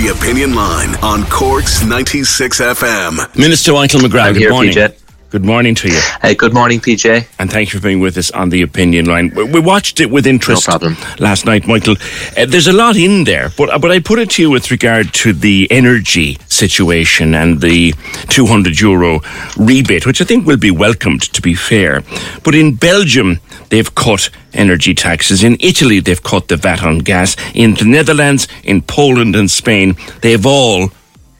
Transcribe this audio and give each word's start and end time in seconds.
The 0.00 0.08
Opinion 0.18 0.54
Line 0.54 0.94
on 1.02 1.24
Cork's 1.24 1.84
96 1.84 2.58
FM. 2.58 3.36
Minister 3.36 3.74
Michael 3.74 4.00
McGrath, 4.00 4.28
I'm 4.28 4.32
good 4.32 4.40
here, 4.40 4.50
morning. 4.50 4.72
PJ. 4.72 4.96
Good 5.28 5.44
morning 5.44 5.74
to 5.76 5.88
you, 5.88 6.00
Hey, 6.22 6.34
good 6.34 6.52
morning, 6.54 6.80
PJ. 6.80 7.26
and 7.38 7.50
thank 7.52 7.72
you 7.72 7.78
for 7.78 7.84
being 7.84 8.00
with 8.00 8.16
us 8.16 8.30
on 8.32 8.48
the 8.48 8.62
opinion 8.62 9.04
line. 9.04 9.30
We 9.36 9.44
we 9.44 9.60
watched 9.60 10.00
it 10.00 10.10
with 10.10 10.26
interest 10.26 10.66
No 10.66 10.72
problem. 10.78 10.96
last 11.18 11.44
night, 11.44 11.66
Michael. 11.68 11.96
Uh, 12.36 12.46
there's 12.46 12.66
a 12.66 12.72
lot 12.72 12.96
in 12.96 13.24
there, 13.24 13.50
but 13.58 13.78
but 13.80 13.90
I 13.92 14.00
put 14.00 14.18
it 14.18 14.30
to 14.30 14.42
you 14.42 14.50
with 14.50 14.70
regard 14.70 15.12
to 15.22 15.32
the 15.34 15.68
energy 15.70 16.38
situation 16.48 17.34
and 17.34 17.60
the 17.60 17.92
200 18.28 18.80
euro 18.80 19.20
rebate, 19.56 20.04
which 20.06 20.20
I 20.22 20.24
think 20.24 20.46
will 20.46 20.56
be 20.68 20.70
welcomed. 20.72 21.22
To 21.34 21.42
be 21.42 21.54
fair, 21.54 22.02
but 22.42 22.54
in 22.54 22.74
Belgium 22.74 23.38
they've 23.70 23.94
cut 23.94 24.30
energy 24.52 24.94
taxes. 24.94 25.42
In 25.42 25.56
Italy 25.60 26.00
they've 26.00 26.22
cut 26.22 26.48
the 26.48 26.56
VAT 26.56 26.82
on 26.82 26.98
gas. 26.98 27.36
In 27.54 27.74
the 27.74 27.86
Netherlands, 27.86 28.46
in 28.62 28.82
Poland, 28.82 29.34
and 29.34 29.50
Spain 29.50 29.96
they've 30.20 30.44
all 30.44 30.90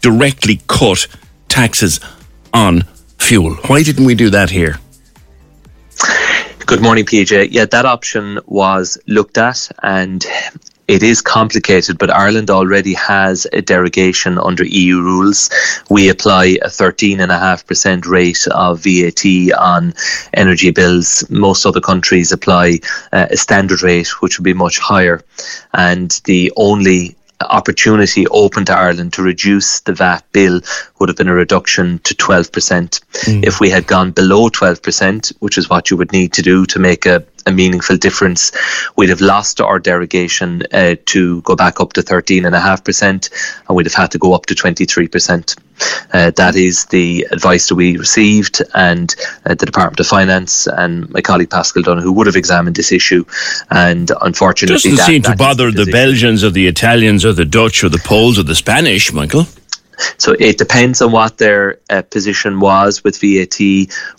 directly 0.01 0.61
cut 0.67 1.07
taxes 1.49 2.01
on 2.55 2.85
fuel. 3.19 3.55
Why 3.67 3.83
didn't 3.83 4.07
we 4.07 4.15
do 4.15 4.31
that 4.31 4.51
here? 4.51 4.79
Good 6.67 6.81
morning, 6.81 7.05
PJ. 7.05 7.49
Yeah, 7.51 7.65
that 7.67 7.85
option 7.85 8.39
was 8.47 8.97
looked 9.07 9.39
at 9.39 9.69
and 9.83 10.25
it 10.91 11.05
is 11.05 11.23
complicated, 11.23 11.99
but 11.99 12.11
Ireland 12.11 12.51
already 12.51 12.95
has 12.95 13.47
a 13.53 13.63
derogation 13.63 14.39
under 14.39 14.65
EU 14.65 15.01
rules. 15.01 15.49
We 15.89 16.09
apply 16.09 16.59
a 16.63 16.67
13.5% 16.67 18.07
rate 18.07 18.49
of 18.49 18.81
VAT 18.83 19.25
on 19.57 19.95
energy 20.35 20.73
bills. 20.73 21.25
Most 21.31 21.65
other 21.65 21.81
countries 21.81 22.33
apply 22.33 22.81
uh, 23.13 23.29
a 23.31 23.37
standard 23.37 23.83
rate, 23.83 24.21
which 24.21 24.37
would 24.37 24.45
be 24.45 24.53
much 24.53 24.81
higher. 24.81 25.23
And 25.73 26.11
the 26.25 26.53
only 26.57 27.15
opportunity 27.41 28.27
open 28.27 28.65
to 28.65 28.77
Ireland 28.77 29.13
to 29.13 29.23
reduce 29.23 29.81
the 29.81 29.95
VAT 29.95 30.25
bill 30.33 30.61
would 30.99 31.09
have 31.09 31.17
been 31.17 31.29
a 31.29 31.35
reduction 31.35 32.01
to 32.01 32.15
12%. 32.15 33.01
If 33.45 33.61
we 33.61 33.71
had 33.71 33.87
gone 33.87 34.11
below 34.11 34.49
12%, 34.49 35.33
which 35.39 35.57
is 35.57 35.71
what 35.71 35.89
you 35.89 35.97
would 35.97 36.13
need 36.13 36.33
to 36.33 36.43
do 36.43 36.67
to 36.67 36.81
make 36.81 37.07
a, 37.07 37.25
a 37.47 37.53
meaningful 37.53 37.97
difference, 37.97 38.53
we'd 38.97 39.09
have 39.09 39.21
lost 39.21 39.61
our 39.61 39.79
derogation 39.79 40.63
uh, 40.73 40.97
to 41.07 41.41
go 41.43 41.57
back 41.57 41.81
up 41.81 41.93
to 41.95 42.03
13.5%, 42.03 43.63
and 43.69 43.77
we'd 43.77 43.87
have 43.87 43.95
had 43.95 44.11
to 44.13 44.19
go 44.19 44.35
up 44.35 44.47
to 44.47 44.55
23%. 44.55 45.57
Uh, 46.13 46.31
that 46.33 46.57
is 46.57 46.85
the 46.87 47.27
advice 47.31 47.69
that 47.69 47.75
we 47.75 47.97
received, 47.97 48.63
and 48.75 49.15
uh, 49.47 49.55
the 49.55 49.67
Department 49.67 49.99
of 50.01 50.07
Finance 50.07 50.67
and 50.67 51.09
my 51.11 51.21
colleague 51.23 51.51
Paschal 51.51 51.83
Donohoe, 51.83 52.05
who 52.05 52.13
would 52.13 52.27
have 52.27 52.37
examined 52.37 52.77
this 52.77 52.93
issue, 52.93 53.25
and 53.71 54.13
unfortunately, 54.21 54.75
Doesn't 54.75 54.97
that- 54.97 55.07
seem 55.07 55.23
that 55.23 55.31
to 55.33 55.37
bother 55.37 55.71
the 55.71 55.79
position. 55.79 55.93
Belgians 55.93 56.45
or 56.45 56.51
the 56.51 56.67
Italians 56.67 57.25
or 57.25 57.33
the 57.33 57.47
Dutch 57.47 57.83
or 57.83 57.89
the 57.89 57.99
Poles 57.99 58.39
or 58.39 58.43
the 58.43 58.55
Spanish, 58.55 59.13
Michael. 59.13 59.47
So 60.19 60.35
it 60.39 60.59
depends 60.59 61.03
on 61.03 61.13
what 61.13 61.39
their 61.39 61.81
uh, 61.89 62.03
position 62.03 62.61
was 62.61 63.05
with 63.05 63.21
VAT 63.21 63.59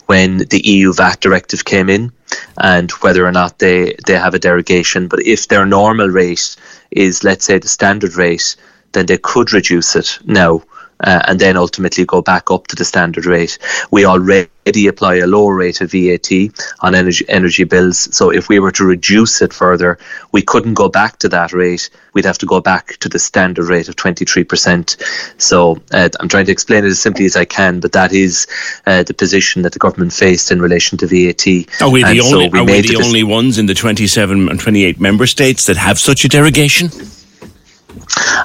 when 0.06 0.38
the 0.38 0.60
EU 0.64 0.92
VAT 0.92 1.20
directive 1.20 1.64
came 1.64 1.88
in, 1.88 2.12
and 2.56 2.90
whether 3.02 3.26
or 3.26 3.32
not 3.32 3.58
they 3.58 3.96
they 4.06 4.14
have 4.14 4.34
a 4.34 4.38
derogation. 4.38 5.08
But 5.08 5.26
if 5.26 5.48
their 5.48 5.66
normal 5.66 6.08
rate 6.08 6.56
is, 6.90 7.24
let's 7.24 7.44
say, 7.44 7.58
the 7.58 7.68
standard 7.68 8.14
rate, 8.16 8.56
then 8.92 9.06
they 9.06 9.18
could 9.18 9.52
reduce 9.52 9.96
it 9.96 10.18
now. 10.24 10.62
Uh, 11.02 11.20
and 11.26 11.40
then 11.40 11.56
ultimately 11.56 12.04
go 12.04 12.22
back 12.22 12.50
up 12.50 12.66
to 12.68 12.76
the 12.76 12.84
standard 12.84 13.26
rate. 13.26 13.58
We 13.90 14.04
already 14.04 14.86
apply 14.86 15.16
a 15.16 15.26
lower 15.26 15.54
rate 15.54 15.80
of 15.80 15.90
VAT 15.90 16.30
on 16.80 16.94
energy 16.94 17.24
energy 17.28 17.64
bills. 17.64 18.14
So 18.14 18.30
if 18.30 18.48
we 18.48 18.60
were 18.60 18.70
to 18.72 18.84
reduce 18.84 19.42
it 19.42 19.52
further, 19.52 19.98
we 20.30 20.42
couldn't 20.42 20.74
go 20.74 20.88
back 20.88 21.18
to 21.18 21.28
that 21.30 21.52
rate. 21.52 21.90
We'd 22.12 22.24
have 22.24 22.38
to 22.38 22.46
go 22.46 22.60
back 22.60 22.96
to 22.98 23.08
the 23.08 23.18
standard 23.18 23.68
rate 23.68 23.88
of 23.88 23.96
23%. 23.96 25.40
So 25.40 25.82
uh, 25.92 26.08
I'm 26.20 26.28
trying 26.28 26.46
to 26.46 26.52
explain 26.52 26.84
it 26.84 26.88
as 26.88 27.00
simply 27.00 27.24
as 27.24 27.36
I 27.36 27.44
can, 27.44 27.80
but 27.80 27.92
that 27.92 28.12
is 28.12 28.46
uh, 28.86 29.02
the 29.02 29.14
position 29.14 29.62
that 29.62 29.72
the 29.72 29.78
government 29.78 30.12
faced 30.12 30.50
in 30.50 30.60
relation 30.60 30.98
to 30.98 31.06
VAT. 31.06 31.46
Are 31.80 31.90
we 31.90 32.02
the 32.02 32.10
And 32.10 32.22
so 32.22 32.36
only? 32.36 32.48
we 32.50 32.58
are 32.58 32.64
we 32.64 32.72
made 32.72 32.88
the 32.88 33.02
only 33.02 33.24
ones 33.24 33.58
in 33.58 33.66
the 33.66 33.74
twenty-seven 33.74 34.48
and 34.48 34.60
twenty-eight 34.60 35.00
member 35.00 35.26
states 35.26 35.66
that 35.66 35.76
have 35.76 35.98
such 35.98 36.24
a 36.24 36.28
derogation? 36.28 36.90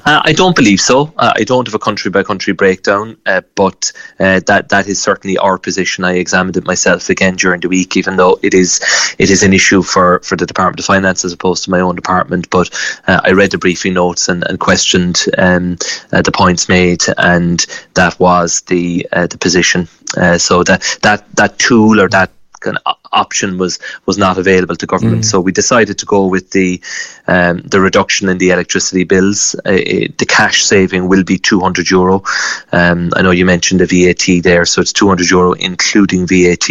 Uh, 0.05 0.21
I 0.23 0.33
don't 0.33 0.55
believe 0.55 0.79
so. 0.79 1.13
Uh, 1.17 1.33
I 1.35 1.43
don't 1.43 1.67
have 1.67 1.73
a 1.73 1.79
country 1.79 2.11
by 2.11 2.23
country 2.23 2.53
breakdown, 2.53 3.17
uh, 3.25 3.41
but 3.55 3.91
uh, 4.19 4.41
that 4.47 4.69
that 4.69 4.87
is 4.87 5.01
certainly 5.01 5.37
our 5.37 5.57
position. 5.57 6.03
I 6.03 6.13
examined 6.13 6.57
it 6.57 6.65
myself 6.65 7.09
again 7.09 7.35
during 7.35 7.61
the 7.61 7.69
week, 7.69 7.97
even 7.97 8.17
though 8.17 8.39
it 8.41 8.53
is 8.53 8.79
it 9.17 9.29
is 9.29 9.43
an 9.43 9.53
issue 9.53 9.81
for, 9.81 10.19
for 10.19 10.35
the 10.35 10.45
Department 10.45 10.79
of 10.79 10.85
Finance 10.85 11.25
as 11.25 11.33
opposed 11.33 11.63
to 11.65 11.71
my 11.71 11.79
own 11.79 11.95
department. 11.95 12.49
But 12.49 12.69
uh, 13.07 13.21
I 13.23 13.31
read 13.31 13.51
the 13.51 13.57
briefing 13.57 13.93
notes 13.93 14.29
and, 14.29 14.45
and 14.47 14.59
questioned 14.59 15.25
um, 15.37 15.77
uh, 16.11 16.21
the 16.21 16.31
points 16.31 16.69
made, 16.69 17.03
and 17.17 17.65
that 17.95 18.19
was 18.19 18.61
the 18.61 19.07
the 19.11 19.37
position. 19.39 19.87
So 20.37 20.63
that 20.63 20.99
that 21.01 21.35
that 21.35 21.59
tool 21.59 21.99
or 21.99 22.09
that 22.09 22.31
kind 22.59 22.77
of 22.85 22.96
option 23.11 23.57
was 23.57 23.79
was 24.05 24.17
not 24.17 24.37
available 24.37 24.75
to 24.75 24.85
government. 24.85 25.25
So 25.25 25.39
we 25.39 25.51
decided 25.51 25.97
to 25.99 26.05
go 26.05 26.25
with 26.25 26.51
the 26.51 26.81
um, 27.27 27.61
the 27.61 27.79
reduction 27.79 28.29
in 28.29 28.37
the 28.37 28.51
electricity 28.51 29.03
bills. 29.03 29.55
Uh, 29.65 29.69
uh, 29.69 30.07
the 30.17 30.25
cash 30.27 30.63
saving 30.63 31.07
will 31.07 31.23
be 31.23 31.37
200 31.37 31.89
euro. 31.89 32.23
Um, 32.71 33.11
I 33.15 33.21
know 33.21 33.31
you 33.31 33.45
mentioned 33.45 33.81
the 33.81 33.85
VAT 33.85 34.43
there, 34.43 34.65
so 34.65 34.81
it's 34.81 34.93
200 34.93 35.29
euro 35.29 35.53
including 35.53 36.27
VAT, 36.27 36.69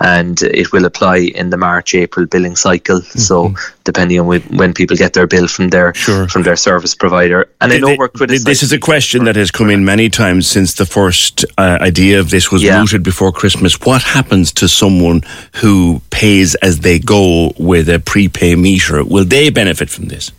and 0.00 0.40
it 0.42 0.72
will 0.72 0.84
apply 0.84 1.18
in 1.18 1.50
the 1.50 1.56
March 1.56 1.94
April 1.94 2.26
billing 2.26 2.56
cycle. 2.56 3.00
So 3.02 3.54
depending 3.84 4.20
on 4.20 4.26
when, 4.26 4.42
when 4.42 4.74
people 4.74 4.96
get 4.96 5.14
their 5.14 5.26
bill 5.26 5.48
from 5.48 5.68
their 5.70 5.94
Sure. 5.94 6.28
from 6.28 6.42
their 6.42 6.56
service 6.56 6.94
provider, 6.94 7.48
and 7.60 7.72
I 7.72 7.78
know 7.78 7.86
Th- 7.88 7.98
we're 7.98 8.08
criticizing. 8.08 8.44
This 8.44 8.62
is 8.62 8.72
a 8.72 8.78
question 8.78 9.24
that 9.24 9.36
has 9.36 9.50
come 9.50 9.70
in 9.70 9.84
many 9.84 10.08
times 10.10 10.46
since 10.46 10.74
the 10.74 10.84
first 10.86 11.44
uh, 11.56 11.78
idea 11.80 12.20
of 12.20 12.30
this 12.30 12.50
was 12.52 12.62
Yeah. 12.62 12.78
mooted 12.78 13.02
before 13.02 13.32
Christmas. 13.32 13.80
What 13.80 14.02
happens 14.02 14.52
to 14.52 14.68
someone 14.68 15.22
who 15.60 16.00
pays 16.10 16.54
as 16.56 16.80
they 16.80 16.98
go 16.98 17.52
with 17.58 17.88
a 17.88 17.98
prepay 17.98 18.54
meter? 18.54 19.04
Will 19.04 19.24
they 19.24 19.50
benefit 19.50 19.90
from 19.90 20.06
this? 20.06 20.32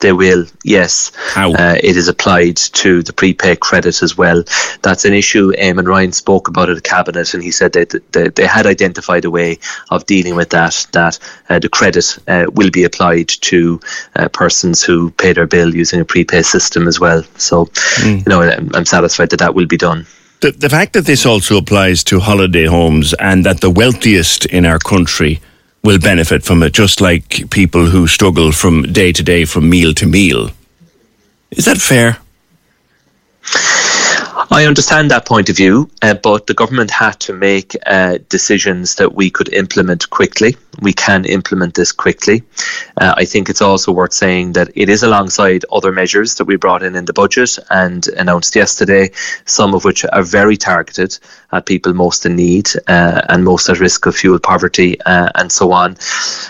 They 0.00 0.12
will, 0.12 0.44
yes. 0.64 1.12
How? 1.30 1.52
Uh, 1.52 1.76
it 1.82 1.96
is 1.96 2.08
applied 2.08 2.56
to 2.56 3.02
the 3.02 3.12
prepay 3.12 3.56
credit 3.56 4.02
as 4.02 4.18
well. 4.18 4.44
That's 4.82 5.06
an 5.06 5.14
issue. 5.14 5.52
Eamon 5.52 5.86
Ryan 5.86 6.12
spoke 6.12 6.46
about 6.46 6.68
it 6.68 6.72
at 6.72 6.82
the 6.82 6.88
Cabinet, 6.88 7.32
and 7.32 7.42
he 7.42 7.50
said 7.50 7.72
that 7.72 8.12
they, 8.12 8.28
they 8.28 8.46
had 8.46 8.66
identified 8.66 9.24
a 9.24 9.30
way 9.30 9.58
of 9.90 10.04
dealing 10.04 10.34
with 10.34 10.50
that, 10.50 10.86
that 10.92 11.18
uh, 11.48 11.58
the 11.58 11.70
credit 11.70 12.18
uh, 12.28 12.46
will 12.52 12.70
be 12.70 12.84
applied 12.84 13.28
to 13.28 13.80
uh, 14.16 14.28
persons 14.28 14.82
who 14.82 15.10
pay 15.12 15.32
their 15.32 15.46
bill 15.46 15.74
using 15.74 16.00
a 16.00 16.04
prepay 16.04 16.42
system 16.42 16.86
as 16.86 17.00
well. 17.00 17.22
So, 17.38 17.70
you 18.04 18.24
know, 18.26 18.42
I'm, 18.42 18.70
I'm 18.74 18.84
satisfied 18.84 19.30
that 19.30 19.38
that 19.38 19.54
will 19.54 19.66
be 19.66 19.78
done. 19.78 20.06
The, 20.44 20.52
the 20.52 20.68
fact 20.68 20.92
that 20.92 21.06
this 21.06 21.24
also 21.24 21.56
applies 21.56 22.04
to 22.04 22.20
holiday 22.20 22.66
homes 22.66 23.14
and 23.14 23.46
that 23.46 23.62
the 23.62 23.70
wealthiest 23.70 24.44
in 24.44 24.66
our 24.66 24.78
country 24.78 25.40
will 25.82 25.98
benefit 25.98 26.44
from 26.44 26.62
it, 26.62 26.74
just 26.74 27.00
like 27.00 27.48
people 27.48 27.86
who 27.86 28.06
struggle 28.06 28.52
from 28.52 28.82
day 28.82 29.10
to 29.12 29.22
day, 29.22 29.46
from 29.46 29.70
meal 29.70 29.94
to 29.94 30.06
meal. 30.06 30.50
Is 31.50 31.64
that 31.64 31.78
fair? 31.78 32.18
I 34.50 34.66
understand 34.66 35.10
that 35.10 35.26
point 35.26 35.48
of 35.48 35.56
view, 35.56 35.90
uh, 36.02 36.14
but 36.14 36.46
the 36.46 36.54
government 36.54 36.90
had 36.90 37.18
to 37.20 37.32
make 37.32 37.76
uh, 37.86 38.18
decisions 38.28 38.96
that 38.96 39.14
we 39.14 39.30
could 39.30 39.52
implement 39.52 40.10
quickly. 40.10 40.56
We 40.80 40.92
can 40.92 41.24
implement 41.24 41.74
this 41.74 41.92
quickly. 41.92 42.42
Uh, 43.00 43.14
I 43.16 43.24
think 43.24 43.48
it's 43.48 43.62
also 43.62 43.92
worth 43.92 44.12
saying 44.12 44.52
that 44.52 44.70
it 44.74 44.88
is 44.88 45.02
alongside 45.02 45.64
other 45.72 45.92
measures 45.92 46.34
that 46.36 46.44
we 46.44 46.56
brought 46.56 46.82
in 46.82 46.94
in 46.94 47.04
the 47.04 47.12
budget 47.12 47.58
and 47.70 48.06
announced 48.08 48.54
yesterday, 48.54 49.10
some 49.46 49.74
of 49.74 49.84
which 49.84 50.04
are 50.04 50.22
very 50.22 50.56
targeted 50.56 51.18
at 51.52 51.66
people 51.66 51.94
most 51.94 52.26
in 52.26 52.36
need 52.36 52.68
uh, 52.86 53.22
and 53.28 53.44
most 53.44 53.68
at 53.68 53.80
risk 53.80 54.06
of 54.06 54.16
fuel 54.16 54.38
poverty 54.38 55.00
uh, 55.02 55.28
and 55.36 55.50
so 55.50 55.72
on. 55.72 55.96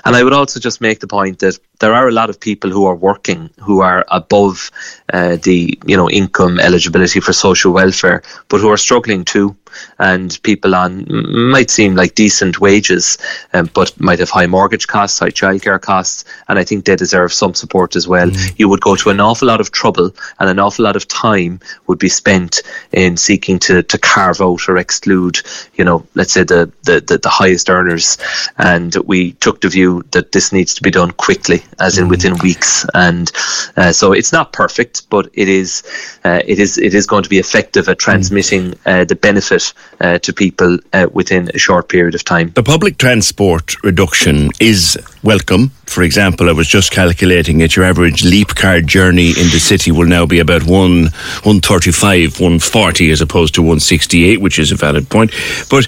And 0.04 0.16
I 0.16 0.24
would 0.24 0.32
also 0.32 0.58
just 0.58 0.80
make 0.80 1.00
the 1.00 1.06
point 1.06 1.38
that 1.40 1.58
there 1.80 1.94
are 1.94 2.08
a 2.08 2.12
lot 2.12 2.30
of 2.30 2.40
people 2.40 2.70
who 2.70 2.86
are 2.86 2.94
working 2.94 3.50
who 3.60 3.80
are 3.80 4.04
above 4.08 4.70
uh, 5.12 5.36
the 5.42 5.78
you 5.86 5.96
know 5.96 6.10
income 6.10 6.60
eligibility 6.60 7.20
for 7.20 7.32
social 7.32 7.72
welfare, 7.72 8.22
but 8.48 8.60
who 8.60 8.70
are 8.70 8.76
struggling 8.76 9.24
too. 9.24 9.56
And 9.98 10.40
people 10.42 10.74
on 10.74 11.06
might 11.50 11.70
seem 11.70 11.94
like 11.94 12.14
decent 12.14 12.60
wages, 12.60 13.18
um, 13.52 13.70
but 13.74 13.98
might 14.00 14.18
have 14.18 14.30
high 14.30 14.46
mortgage 14.46 14.86
costs, 14.86 15.18
high 15.18 15.30
childcare 15.30 15.80
costs, 15.80 16.24
and 16.48 16.58
I 16.58 16.64
think 16.64 16.84
they 16.84 16.96
deserve 16.96 17.32
some 17.32 17.54
support 17.54 17.96
as 17.96 18.08
well. 18.08 18.28
Mm. 18.28 18.58
You 18.58 18.68
would 18.68 18.80
go 18.80 18.96
to 18.96 19.10
an 19.10 19.20
awful 19.20 19.48
lot 19.48 19.60
of 19.60 19.70
trouble 19.70 20.10
and 20.38 20.48
an 20.48 20.58
awful 20.58 20.84
lot 20.84 20.96
of 20.96 21.08
time 21.08 21.60
would 21.86 21.98
be 21.98 22.08
spent 22.08 22.62
in 22.92 23.16
seeking 23.16 23.58
to, 23.60 23.82
to 23.82 23.98
carve 23.98 24.40
out 24.40 24.68
or 24.68 24.76
exclude, 24.76 25.40
you 25.74 25.84
know, 25.84 26.06
let's 26.14 26.32
say 26.32 26.44
the, 26.44 26.70
the, 26.82 27.00
the, 27.00 27.18
the 27.18 27.28
highest 27.28 27.70
earners. 27.70 28.18
And 28.58 28.94
we 29.04 29.32
took 29.32 29.60
the 29.60 29.68
view 29.68 30.04
that 30.12 30.32
this 30.32 30.52
needs 30.52 30.74
to 30.74 30.82
be 30.82 30.90
done 30.90 31.10
quickly, 31.12 31.62
as 31.78 31.98
in 31.98 32.06
mm. 32.06 32.10
within 32.10 32.36
weeks. 32.38 32.86
And 32.94 33.30
uh, 33.76 33.92
so 33.92 34.12
it's 34.12 34.32
not 34.32 34.52
perfect, 34.52 35.08
but 35.10 35.28
it 35.34 35.48
is 35.48 35.82
uh, 36.24 36.40
it 36.44 36.58
is 36.58 36.78
it 36.78 36.94
is 36.94 37.06
going 37.06 37.22
to 37.22 37.28
be 37.28 37.38
effective 37.38 37.88
at 37.88 37.98
transmitting 37.98 38.74
uh, 38.86 39.04
the 39.04 39.16
benefit 39.16 39.63
uh, 40.00 40.18
to 40.18 40.32
people 40.32 40.78
uh, 40.92 41.06
within 41.12 41.50
a 41.54 41.58
short 41.58 41.88
period 41.88 42.14
of 42.14 42.24
time. 42.24 42.50
The 42.50 42.62
public 42.62 42.98
transport 42.98 43.74
reduction 43.84 44.50
is 44.60 44.98
welcome. 45.22 45.70
For 45.86 46.02
example, 46.02 46.48
I 46.48 46.52
was 46.52 46.68
just 46.68 46.90
calculating 46.90 47.60
it. 47.60 47.76
Your 47.76 47.84
average 47.84 48.24
leap 48.24 48.48
card 48.48 48.86
journey 48.86 49.28
in 49.28 49.50
the 49.52 49.60
city 49.60 49.92
will 49.92 50.08
now 50.08 50.26
be 50.26 50.40
about 50.40 50.64
one 50.64 51.10
one 51.44 51.60
thirty 51.60 51.92
five, 51.92 52.40
one 52.40 52.58
forty, 52.58 53.10
as 53.10 53.20
opposed 53.20 53.54
to 53.54 53.62
one 53.62 53.80
sixty 53.80 54.24
eight, 54.24 54.40
which 54.40 54.58
is 54.58 54.72
a 54.72 54.76
valid 54.76 55.08
point. 55.08 55.30
But 55.70 55.86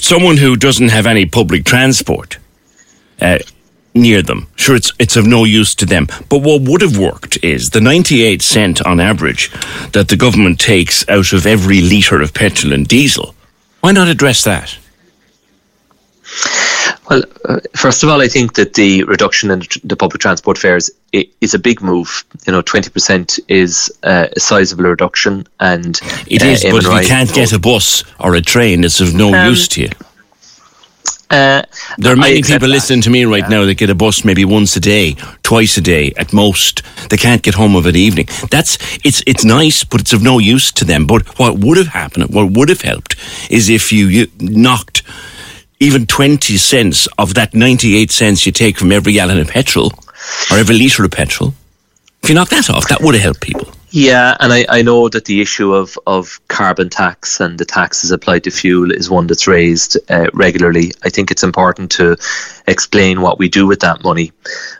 someone 0.00 0.36
who 0.36 0.56
doesn't 0.56 0.90
have 0.90 1.06
any 1.06 1.26
public 1.26 1.64
transport. 1.64 2.38
Uh, 3.20 3.38
near 4.00 4.22
them. 4.22 4.46
Sure, 4.56 4.76
it's 4.76 4.92
it's 4.98 5.16
of 5.16 5.26
no 5.26 5.44
use 5.44 5.74
to 5.76 5.86
them. 5.86 6.06
But 6.28 6.42
what 6.42 6.62
would 6.62 6.80
have 6.82 6.98
worked 6.98 7.42
is 7.42 7.70
the 7.70 7.80
98 7.80 8.42
cent 8.42 8.82
on 8.82 9.00
average 9.00 9.50
that 9.92 10.08
the 10.08 10.16
government 10.16 10.60
takes 10.60 11.08
out 11.08 11.32
of 11.32 11.46
every 11.46 11.80
litre 11.80 12.22
of 12.22 12.34
petrol 12.34 12.72
and 12.72 12.86
diesel. 12.86 13.34
Why 13.80 13.92
not 13.92 14.08
address 14.08 14.44
that? 14.44 14.76
Well, 17.08 17.22
uh, 17.46 17.60
first 17.74 18.02
of 18.02 18.10
all, 18.10 18.20
I 18.20 18.28
think 18.28 18.54
that 18.54 18.74
the 18.74 19.04
reduction 19.04 19.50
in 19.50 19.62
the 19.82 19.96
public 19.96 20.20
transport 20.20 20.58
fares 20.58 20.90
is 21.12 21.54
a 21.54 21.58
big 21.58 21.80
move. 21.80 22.24
You 22.46 22.52
know, 22.52 22.60
twenty 22.60 22.90
percent 22.90 23.38
is 23.48 23.90
uh, 24.02 24.28
a 24.36 24.40
sizable 24.40 24.84
reduction, 24.84 25.46
and 25.58 25.98
it 26.26 26.42
is. 26.42 26.64
Uh, 26.64 26.70
but 26.70 26.84
if 26.84 27.02
you 27.02 27.08
can't 27.08 27.32
get 27.32 27.52
a 27.52 27.58
bus 27.58 28.04
or 28.20 28.34
a 28.34 28.42
train, 28.42 28.84
it's 28.84 29.00
of 29.00 29.14
no 29.14 29.32
um, 29.32 29.48
use 29.48 29.68
to 29.68 29.82
you. 29.82 29.88
Uh, 31.30 31.62
there 31.98 32.12
are 32.14 32.16
many 32.16 32.40
people 32.40 32.60
that. 32.60 32.68
listening 32.68 33.02
to 33.02 33.10
me 33.10 33.24
right 33.26 33.42
yeah. 33.42 33.48
now 33.48 33.64
that 33.66 33.74
get 33.74 33.90
a 33.90 33.94
bus 33.94 34.24
maybe 34.24 34.46
once 34.46 34.74
a 34.76 34.80
day, 34.80 35.14
twice 35.42 35.76
a 35.76 35.80
day 35.82 36.12
at 36.16 36.32
most. 36.32 36.82
They 37.10 37.18
can't 37.18 37.42
get 37.42 37.54
home 37.54 37.76
of 37.76 37.84
an 37.84 37.96
evening. 37.96 38.28
That's 38.50 38.78
it's 39.04 39.22
it's 39.26 39.44
nice, 39.44 39.84
but 39.84 40.00
it's 40.00 40.14
of 40.14 40.22
no 40.22 40.38
use 40.38 40.72
to 40.72 40.86
them. 40.86 41.06
But 41.06 41.38
what 41.38 41.58
would 41.58 41.76
have 41.76 41.88
happened, 41.88 42.30
what 42.30 42.52
would 42.52 42.70
have 42.70 42.80
helped, 42.80 43.16
is 43.50 43.68
if 43.68 43.92
you, 43.92 44.06
you 44.06 44.26
knocked 44.40 45.02
even 45.80 46.06
twenty 46.06 46.56
cents 46.56 47.06
of 47.18 47.34
that 47.34 47.52
ninety-eight 47.52 48.10
cents 48.10 48.46
you 48.46 48.52
take 48.52 48.78
from 48.78 48.90
every 48.90 49.12
gallon 49.12 49.38
of 49.38 49.48
petrol 49.48 49.92
or 50.50 50.56
every 50.56 50.78
litre 50.78 51.04
of 51.04 51.10
petrol. 51.10 51.52
If 52.22 52.30
you 52.30 52.34
knock 52.36 52.48
that 52.48 52.70
off, 52.70 52.88
that 52.88 53.02
would 53.02 53.14
have 53.14 53.22
helped 53.22 53.42
people. 53.42 53.70
Yeah, 53.90 54.36
and 54.40 54.52
I, 54.52 54.66
I 54.68 54.82
know 54.82 55.08
that 55.08 55.24
the 55.24 55.40
issue 55.40 55.72
of, 55.72 55.98
of 56.06 56.40
carbon 56.48 56.90
tax 56.90 57.40
and 57.40 57.58
the 57.58 57.64
taxes 57.64 58.10
applied 58.10 58.44
to 58.44 58.50
fuel 58.50 58.92
is 58.92 59.08
one 59.08 59.26
that's 59.26 59.46
raised 59.46 59.96
uh, 60.10 60.26
regularly. 60.34 60.92
I 61.02 61.08
think 61.08 61.30
it's 61.30 61.42
important 61.42 61.90
to 61.92 62.16
explain 62.66 63.20
what 63.20 63.38
we 63.38 63.48
do 63.48 63.66
with 63.66 63.80
that 63.80 64.04
money. 64.04 64.32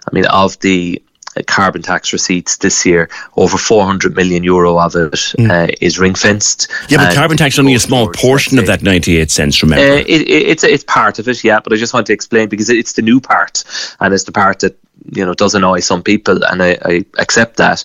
I 0.07 0.15
mean, 0.15 0.27
of 0.27 0.59
the 0.61 1.03
carbon 1.47 1.83
tax 1.83 2.13
receipts 2.13 2.57
this 2.57 2.85
year, 2.85 3.09
over 3.37 3.57
400 3.57 4.17
million 4.17 4.43
euro 4.45 4.79
of 4.79 4.95
it 4.97 5.13
mm. 5.13 5.51
uh, 5.51 5.73
is 5.81 5.99
ring 5.99 6.15
fenced. 6.15 6.69
Yeah, 6.89 6.99
but 6.99 7.15
carbon 7.15 7.37
tax 7.37 7.55
is 7.55 7.59
only 7.59 7.75
a 7.75 7.81
small 7.81 8.11
portion 8.11 8.59
of 8.59 8.67
that 8.67 8.83
98 8.83 9.31
cents, 9.31 9.63
remember? 9.63 9.85
Uh, 9.85 9.97
it, 9.99 10.23
it, 10.23 10.29
it's, 10.29 10.65
it's 10.65 10.85
part 10.85 11.19
of 11.19 11.29
it, 11.29 11.45
yeah, 11.45 11.61
but 11.61 11.73
I 11.73 11.77
just 11.77 11.95
want 11.95 12.07
to 12.09 12.13
explain 12.13 12.49
because 12.49 12.71
it's 12.71 12.95
the 12.95 13.03
new 13.03 13.21
part 13.21 13.65
and 14.01 14.13
it's 14.13 14.25
the 14.25 14.33
part 14.33 14.61
that 14.61 14.77
you 15.11 15.25
know 15.25 15.35
does 15.35 15.55
annoy 15.55 15.81
some 15.81 16.03
people, 16.03 16.45
and 16.45 16.63
I, 16.63 16.79
I, 16.85 17.05
accept 17.19 17.57
that. 17.57 17.85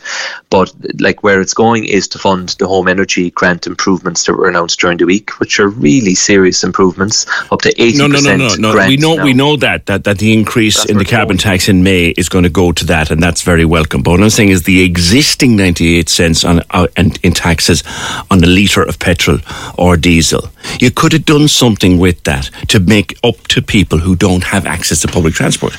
But 0.50 0.74
like 1.00 1.24
where 1.24 1.42
it's 1.42 1.54
going 1.54 1.86
is 1.86 2.08
to 2.10 2.20
fund 2.20 2.50
the 2.60 2.68
home 2.68 2.88
energy 2.88 3.32
grant 3.32 3.68
improvements 3.68 4.26
that 4.26 4.34
were 4.34 4.48
announced 4.48 4.80
during 4.80 4.98
the 4.98 5.06
week, 5.06 5.40
which 5.40 5.60
are 5.60 5.68
really 5.68 6.16
serious 6.16 6.64
improvements, 6.64 7.26
up 7.52 7.62
to 7.62 7.82
eighty 7.82 7.98
no, 7.98 8.08
no, 8.08 8.20
no, 8.20 8.36
no, 8.36 8.56
no. 8.56 8.88
We 8.88 8.98
know 8.98 9.16
now. 9.16 9.24
we 9.24 9.34
know 9.34 9.56
that 9.58 9.86
that 9.86 10.04
that 10.04 10.18
the 10.18 10.34
increase 10.34 10.78
that's 10.78 10.90
in 10.90 10.98
the 10.98 11.06
carbon 11.06 11.38
tax 11.38 11.70
in 11.70 11.84
May 11.84 12.10
is 12.10 12.30
going 12.30 12.44
to 12.44 12.50
go 12.50 12.72
to 12.72 12.86
that, 12.86 13.12
and 13.12 13.22
that's 13.22 13.42
very 13.42 13.66
welcome. 13.66 14.04
But 14.04 14.12
what 14.12 14.24
I'm 14.24 14.30
saying 14.30 14.50
is 14.50 14.64
the 14.64 14.84
existing 14.84 15.56
ninety 15.56 15.98
eight 15.98 16.10
cents 16.10 16.44
on 16.44 16.62
uh, 16.72 16.88
in 16.98 17.34
taxes 17.34 17.84
on 18.30 18.44
a 18.44 18.48
litre 18.48 18.84
of 18.84 19.00
petrol 19.00 19.40
or 19.78 19.98
diesel, 19.98 20.50
you 20.80 20.92
could 20.92 21.14
have 21.14 21.26
done 21.26 21.48
something 21.48 22.00
with 22.00 22.24
that 22.24 22.50
to 22.68 22.80
make 22.80 23.18
up 23.24 23.48
to 23.50 23.62
people 23.62 24.00
who 24.00 24.16
don't 24.16 24.44
have 24.44 24.66
access 24.66 25.02
to 25.02 25.08
public 25.08 25.34
transport. 25.34 25.78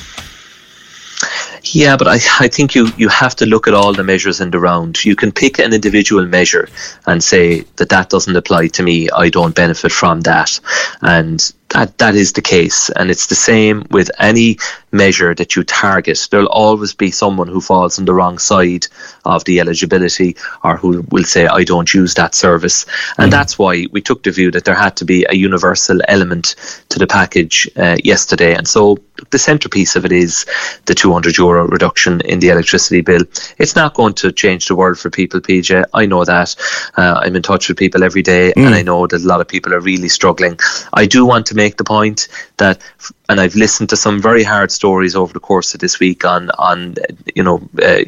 Yeah, 1.63 1.97
but 1.97 2.07
I, 2.07 2.19
I 2.39 2.47
think 2.47 2.75
you, 2.75 2.89
you 2.97 3.09
have 3.09 3.35
to 3.37 3.45
look 3.45 3.67
at 3.67 3.73
all 3.73 3.93
the 3.93 4.03
measures 4.03 4.39
in 4.39 4.51
the 4.51 4.59
round. 4.59 5.03
You 5.03 5.15
can 5.15 5.31
pick 5.31 5.59
an 5.59 5.73
individual 5.73 6.25
measure 6.25 6.69
and 7.05 7.23
say 7.23 7.61
that 7.77 7.89
that 7.89 8.09
doesn't 8.09 8.35
apply 8.35 8.67
to 8.67 8.83
me. 8.83 9.09
I 9.09 9.29
don't 9.29 9.55
benefit 9.55 9.91
from 9.91 10.21
that. 10.21 10.59
And 11.01 11.53
that 11.69 11.97
that 11.97 12.15
is 12.15 12.33
the 12.33 12.41
case, 12.41 12.89
and 12.89 13.09
it's 13.09 13.27
the 13.27 13.35
same 13.35 13.85
with 13.89 14.09
any 14.19 14.57
measure 14.91 15.33
that 15.35 15.55
you 15.55 15.63
target. 15.63 16.27
There'll 16.31 16.47
always 16.47 16.93
be 16.93 17.11
someone 17.11 17.47
who 17.47 17.59
falls 17.59 17.99
on 17.99 18.05
the 18.05 18.13
wrong 18.13 18.37
side 18.37 18.87
of 19.25 19.43
the 19.45 19.59
eligibility, 19.59 20.37
or 20.63 20.77
who 20.77 21.03
will 21.09 21.23
say, 21.23 21.47
"I 21.47 21.63
don't 21.63 21.93
use 21.93 22.13
that 22.13 22.35
service," 22.35 22.85
and 23.17 23.27
mm. 23.27 23.31
that's 23.31 23.57
why 23.57 23.87
we 23.91 24.01
took 24.01 24.23
the 24.23 24.31
view 24.31 24.51
that 24.51 24.65
there 24.65 24.75
had 24.75 24.95
to 24.97 25.05
be 25.05 25.25
a 25.27 25.35
universal 25.35 25.99
element 26.07 26.55
to 26.89 26.99
the 26.99 27.07
package 27.07 27.69
uh, 27.75 27.97
yesterday. 28.03 28.55
And 28.55 28.67
so 28.67 28.99
the 29.31 29.39
centrepiece 29.39 29.95
of 29.95 30.05
it 30.05 30.11
is 30.11 30.45
the 30.85 30.95
200 30.95 31.37
euro 31.37 31.67
reduction 31.67 32.21
in 32.21 32.39
the 32.39 32.49
electricity 32.49 33.01
bill. 33.01 33.23
It's 33.57 33.75
not 33.75 33.93
going 33.93 34.13
to 34.15 34.31
change 34.31 34.67
the 34.67 34.75
world 34.75 34.99
for 34.99 35.09
people, 35.09 35.39
PJ. 35.41 35.85
I 35.93 36.05
know 36.05 36.23
that. 36.25 36.55
Uh, 36.95 37.21
I'm 37.23 37.35
in 37.35 37.41
touch 37.41 37.67
with 37.67 37.77
people 37.77 38.03
every 38.03 38.21
day, 38.21 38.53
mm. 38.55 38.65
and 38.65 38.75
I 38.75 38.83
know 38.83 39.07
that 39.07 39.21
a 39.21 39.27
lot 39.27 39.41
of 39.41 39.47
people 39.47 39.73
are 39.73 39.79
really 39.79 40.09
struggling. 40.09 40.59
I 40.93 41.05
do 41.05 41.25
want 41.25 41.47
to 41.47 41.55
make 41.55 41.64
the 41.77 41.83
point 41.83 42.27
that, 42.57 42.81
and 43.27 43.39
I've 43.39 43.55
listened 43.55 43.89
to 43.89 43.97
some 43.97 44.21
very 44.21 44.43
hard 44.43 44.71
stories 44.71 45.15
over 45.15 45.33
the 45.33 45.39
course 45.39 45.73
of 45.73 45.79
this 45.79 45.99
week 45.99 46.23
on 46.25 46.49
on 46.51 46.95
you 47.35 47.43
know 47.43 47.67
uh, 47.81 48.03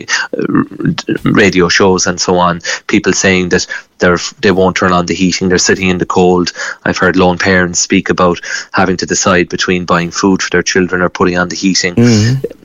radio 1.24 1.70
shows 1.70 2.08
and 2.08 2.20
so 2.20 2.38
on. 2.38 2.62
People 2.88 3.14
saying 3.14 3.50
that 3.50 3.68
they're 4.00 4.20
they 4.42 4.52
won't 4.52 4.78
turn 4.78 4.92
on 4.92 5.06
the 5.06 5.16
heating, 5.16 5.50
they're 5.50 5.58
sitting 5.58 5.90
in 5.90 5.98
the 5.98 6.06
cold. 6.06 6.52
I've 6.86 6.98
heard 6.98 7.16
lone 7.16 7.38
parents 7.38 7.80
speak 7.80 8.10
about 8.10 8.40
having 8.72 8.98
to 8.98 9.06
decide 9.06 9.50
between 9.50 9.86
buying 9.86 10.12
food 10.12 10.42
for 10.42 10.50
their 10.52 10.64
children 10.64 11.02
or 11.02 11.10
putting 11.10 11.38
on 11.38 11.50
the 11.50 11.56
heating. 11.56 11.96
Mm-hmm 11.96 12.57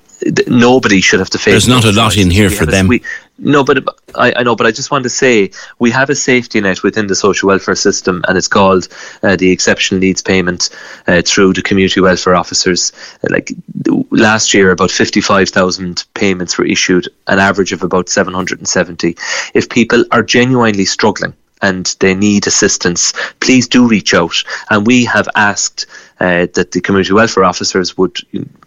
nobody 0.47 1.01
should 1.01 1.19
have 1.19 1.31
to 1.31 1.39
face. 1.39 1.53
There's 1.53 1.69
not 1.69 1.85
a 1.85 1.93
lot 1.93 2.17
in 2.17 2.31
here 2.31 2.51
for 2.51 2.67
them. 2.67 2.89
We, 2.89 3.03
no, 3.39 3.65
but 3.65 3.85
I, 4.15 4.33
I, 4.37 4.43
know, 4.43 4.55
but 4.55 4.67
I 4.67 4.71
just 4.71 4.91
want 4.91 5.05
to 5.05 5.11
say 5.11 5.51
we 5.79 5.91
have 5.91 6.11
a 6.11 6.15
safety 6.15 6.61
net 6.61 6.83
within 6.83 7.07
the 7.07 7.15
social 7.15 7.49
welfare 7.49 7.75
system, 7.75 8.25
and 8.29 8.39
it's 8.39 8.49
called 8.49 8.89
uh, 9.23 9.37
the 9.37 9.51
exceptional 9.51 10.01
needs 10.01 10.23
payment 10.23 10.71
uh, 11.07 11.23
through 11.23 11.55
the 11.55 11.63
community 11.63 12.01
welfare 12.01 12.35
officers. 12.35 12.93
Like 13.29 13.53
last 14.11 14.55
year, 14.55 14.71
about 14.71 14.91
fifty-five 14.91 15.49
thousand 15.49 16.05
payments 16.15 16.57
were 16.59 16.67
issued, 16.67 17.09
an 17.27 17.39
average 17.39 17.73
of 17.73 17.83
about 17.83 18.09
seven 18.09 18.35
hundred 18.35 18.59
and 18.59 18.69
seventy. 18.69 19.17
If 19.55 19.69
people 19.69 20.05
are 20.13 20.23
genuinely 20.23 20.85
struggling 20.85 21.35
and 21.63 21.95
they 22.01 22.15
need 22.15 22.47
assistance, 22.47 23.13
please 23.41 23.69
do 23.69 23.89
reach 23.89 24.15
out. 24.15 24.35
And 24.69 24.87
we 24.87 25.05
have 25.05 25.29
asked 25.35 25.87
uh, 26.21 26.47
that 26.55 26.73
the 26.73 26.81
community 26.81 27.13
welfare 27.13 27.45
officers 27.45 27.97
would 27.97 28.19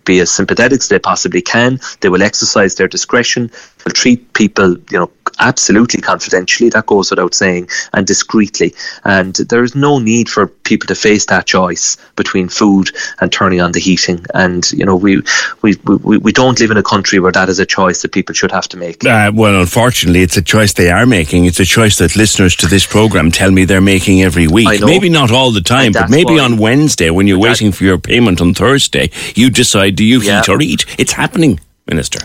be 0.05 0.19
as 0.19 0.31
sympathetic 0.31 0.79
as 0.79 0.87
they 0.87 0.99
possibly 0.99 1.41
can. 1.41 1.79
They 1.99 2.09
will 2.09 2.23
exercise 2.23 2.75
their 2.75 2.87
discretion. 2.87 3.51
They'll 3.85 3.93
treat 3.93 4.33
people, 4.33 4.77
you 4.89 4.97
know, 4.97 5.11
absolutely 5.39 6.01
confidentially. 6.01 6.69
That 6.69 6.87
goes 6.87 7.11
without 7.11 7.35
saying, 7.35 7.69
and 7.93 8.07
discreetly. 8.07 8.73
And 9.03 9.35
there 9.35 9.63
is 9.63 9.75
no 9.75 9.99
need 9.99 10.27
for 10.27 10.47
people 10.47 10.87
to 10.87 10.95
face 10.95 11.27
that 11.27 11.45
choice 11.45 11.95
between 12.15 12.49
food 12.49 12.89
and 13.19 13.31
turning 13.31 13.61
on 13.61 13.73
the 13.73 13.79
heating. 13.79 14.25
And 14.33 14.69
you 14.71 14.85
know, 14.85 14.95
we 14.95 15.21
we, 15.61 15.75
we, 15.83 16.17
we 16.17 16.31
don't 16.31 16.59
live 16.59 16.71
in 16.71 16.77
a 16.77 16.83
country 16.83 17.19
where 17.19 17.31
that 17.31 17.47
is 17.47 17.59
a 17.59 17.65
choice 17.65 18.01
that 18.01 18.11
people 18.11 18.33
should 18.33 18.51
have 18.51 18.67
to 18.69 18.77
make. 18.77 19.05
Uh, 19.05 19.31
well, 19.33 19.59
unfortunately, 19.59 20.21
it's 20.21 20.37
a 20.37 20.41
choice 20.41 20.73
they 20.73 20.89
are 20.89 21.05
making. 21.05 21.45
It's 21.45 21.59
a 21.59 21.65
choice 21.65 21.99
that 21.99 22.15
listeners 22.15 22.55
to 22.57 22.67
this 22.67 22.87
program 22.87 23.31
tell 23.31 23.51
me 23.51 23.65
they're 23.65 23.81
making 23.81 24.23
every 24.23 24.47
week. 24.47 24.81
Maybe 24.81 25.09
not 25.09 25.31
all 25.31 25.51
the 25.51 25.61
time, 25.61 25.91
but 25.91 26.09
maybe 26.09 26.39
on 26.39 26.57
Wednesday 26.57 27.11
when 27.11 27.27
you're 27.27 27.39
waiting 27.39 27.71
for 27.71 27.83
your 27.83 27.99
payment 27.99 28.41
on 28.41 28.55
Thursday, 28.55 29.11
you 29.35 29.51
decide 29.51 29.95
do 29.95 30.03
you 30.03 30.21
yeah. 30.21 30.39
heat 30.39 30.49
or 30.49 30.61
eat? 30.61 30.85
It's 30.97 31.11
happening, 31.11 31.59
Minister. 31.87 32.19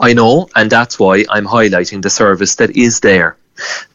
I 0.00 0.14
know, 0.14 0.48
and 0.56 0.70
that's 0.70 0.98
why 0.98 1.24
I'm 1.28 1.46
highlighting 1.46 2.02
the 2.02 2.10
service 2.10 2.56
that 2.56 2.76
is 2.76 3.00
there, 3.00 3.36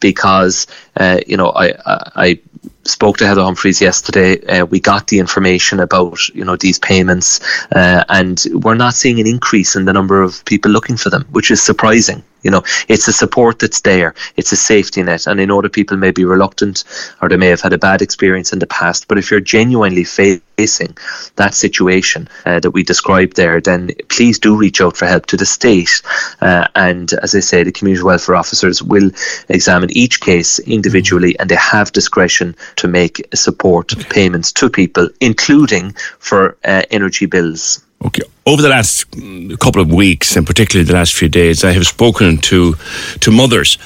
because 0.00 0.66
uh, 0.96 1.18
you 1.26 1.36
know 1.36 1.50
I, 1.50 1.74
I 2.16 2.40
spoke 2.86 3.18
to 3.18 3.26
Heather 3.26 3.42
Humphreys 3.42 3.80
yesterday. 3.80 4.40
Uh, 4.46 4.64
we 4.66 4.80
got 4.80 5.08
the 5.08 5.18
information 5.18 5.80
about 5.80 6.28
you 6.28 6.44
know 6.44 6.56
these 6.56 6.78
payments, 6.78 7.40
uh, 7.72 8.04
and 8.08 8.42
we're 8.52 8.74
not 8.74 8.94
seeing 8.94 9.20
an 9.20 9.26
increase 9.26 9.76
in 9.76 9.84
the 9.84 9.92
number 9.92 10.22
of 10.22 10.44
people 10.44 10.70
looking 10.70 10.96
for 10.96 11.10
them, 11.10 11.26
which 11.30 11.50
is 11.50 11.62
surprising. 11.62 12.22
You 12.46 12.52
know, 12.52 12.62
it's 12.86 13.08
a 13.08 13.12
support 13.12 13.58
that's 13.58 13.80
there. 13.80 14.14
It's 14.36 14.52
a 14.52 14.56
safety 14.56 15.02
net. 15.02 15.26
And 15.26 15.40
I 15.40 15.46
know 15.46 15.60
that 15.62 15.72
people 15.72 15.96
may 15.96 16.12
be 16.12 16.24
reluctant 16.24 16.84
or 17.20 17.28
they 17.28 17.36
may 17.36 17.48
have 17.48 17.60
had 17.60 17.72
a 17.72 17.78
bad 17.78 18.02
experience 18.02 18.52
in 18.52 18.60
the 18.60 18.68
past. 18.68 19.08
But 19.08 19.18
if 19.18 19.32
you're 19.32 19.40
genuinely 19.40 20.04
facing 20.04 20.96
that 21.34 21.54
situation 21.54 22.28
uh, 22.44 22.60
that 22.60 22.70
we 22.70 22.84
described 22.84 23.34
there, 23.34 23.60
then 23.60 23.90
please 24.08 24.38
do 24.38 24.56
reach 24.56 24.80
out 24.80 24.96
for 24.96 25.06
help 25.06 25.26
to 25.26 25.36
the 25.36 25.44
state. 25.44 26.00
Uh, 26.40 26.68
and 26.76 27.12
as 27.14 27.34
I 27.34 27.40
say, 27.40 27.64
the 27.64 27.72
community 27.72 28.04
welfare 28.04 28.36
officers 28.36 28.80
will 28.80 29.10
examine 29.48 29.90
each 29.90 30.20
case 30.20 30.60
individually 30.60 31.36
and 31.40 31.50
they 31.50 31.56
have 31.56 31.90
discretion 31.90 32.54
to 32.76 32.88
make 32.88 33.26
support 33.34 33.92
payments 34.10 34.52
to 34.52 34.70
people, 34.70 35.08
including 35.20 35.92
for 36.18 36.56
uh, 36.64 36.82
energy 36.90 37.26
bills. 37.26 37.82
Okay. 38.04 38.22
Over 38.44 38.62
the 38.62 38.68
last 38.68 39.10
couple 39.58 39.80
of 39.80 39.90
weeks, 39.90 40.36
and 40.36 40.46
particularly 40.46 40.86
the 40.86 40.94
last 40.94 41.14
few 41.14 41.28
days, 41.28 41.64
I 41.64 41.72
have 41.72 41.86
spoken 41.86 42.38
to 42.38 42.74
to 43.20 43.30
mothers, 43.32 43.78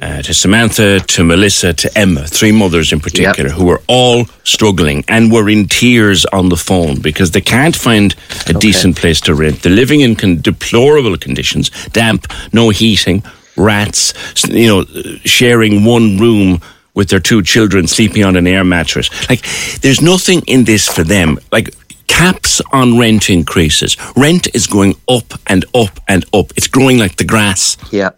uh, 0.00 0.22
to 0.22 0.32
Samantha, 0.32 1.00
to 1.00 1.24
Melissa, 1.24 1.74
to 1.74 1.98
Emma, 1.98 2.26
three 2.26 2.52
mothers 2.52 2.92
in 2.92 3.00
particular, 3.00 3.50
yep. 3.50 3.58
who 3.58 3.68
are 3.68 3.82
all 3.88 4.24
struggling 4.44 5.04
and 5.08 5.32
were 5.32 5.50
in 5.50 5.66
tears 5.66 6.24
on 6.26 6.48
the 6.48 6.56
phone 6.56 7.00
because 7.00 7.32
they 7.32 7.42
can't 7.42 7.76
find 7.76 8.14
a 8.46 8.50
okay. 8.50 8.58
decent 8.58 8.96
place 8.96 9.20
to 9.22 9.34
rent. 9.34 9.62
They're 9.62 9.72
living 9.72 10.00
in 10.00 10.14
con- 10.16 10.40
deplorable 10.40 11.16
conditions, 11.18 11.70
damp, 11.88 12.26
no 12.52 12.70
heating, 12.70 13.22
rats, 13.56 14.14
you 14.48 14.68
know, 14.68 14.84
sharing 15.24 15.84
one 15.84 16.18
room 16.18 16.60
with 16.96 17.08
their 17.10 17.20
two 17.20 17.42
children 17.42 17.86
sleeping 17.86 18.24
on 18.24 18.34
an 18.34 18.48
air 18.48 18.64
mattress. 18.64 19.08
Like, 19.28 19.46
there's 19.82 20.00
nothing 20.00 20.42
in 20.48 20.64
this 20.64 20.88
for 20.88 21.04
them. 21.04 21.38
Like, 21.52 21.76
caps 22.08 22.60
on 22.72 22.98
rent 22.98 23.30
increases. 23.30 23.96
Rent 24.16 24.48
is 24.54 24.66
going 24.66 24.96
up 25.08 25.34
and 25.46 25.64
up 25.74 26.00
and 26.08 26.24
up. 26.32 26.52
It's 26.56 26.66
growing 26.66 26.98
like 26.98 27.16
the 27.16 27.24
grass. 27.24 27.76
Yeah. 27.92 28.10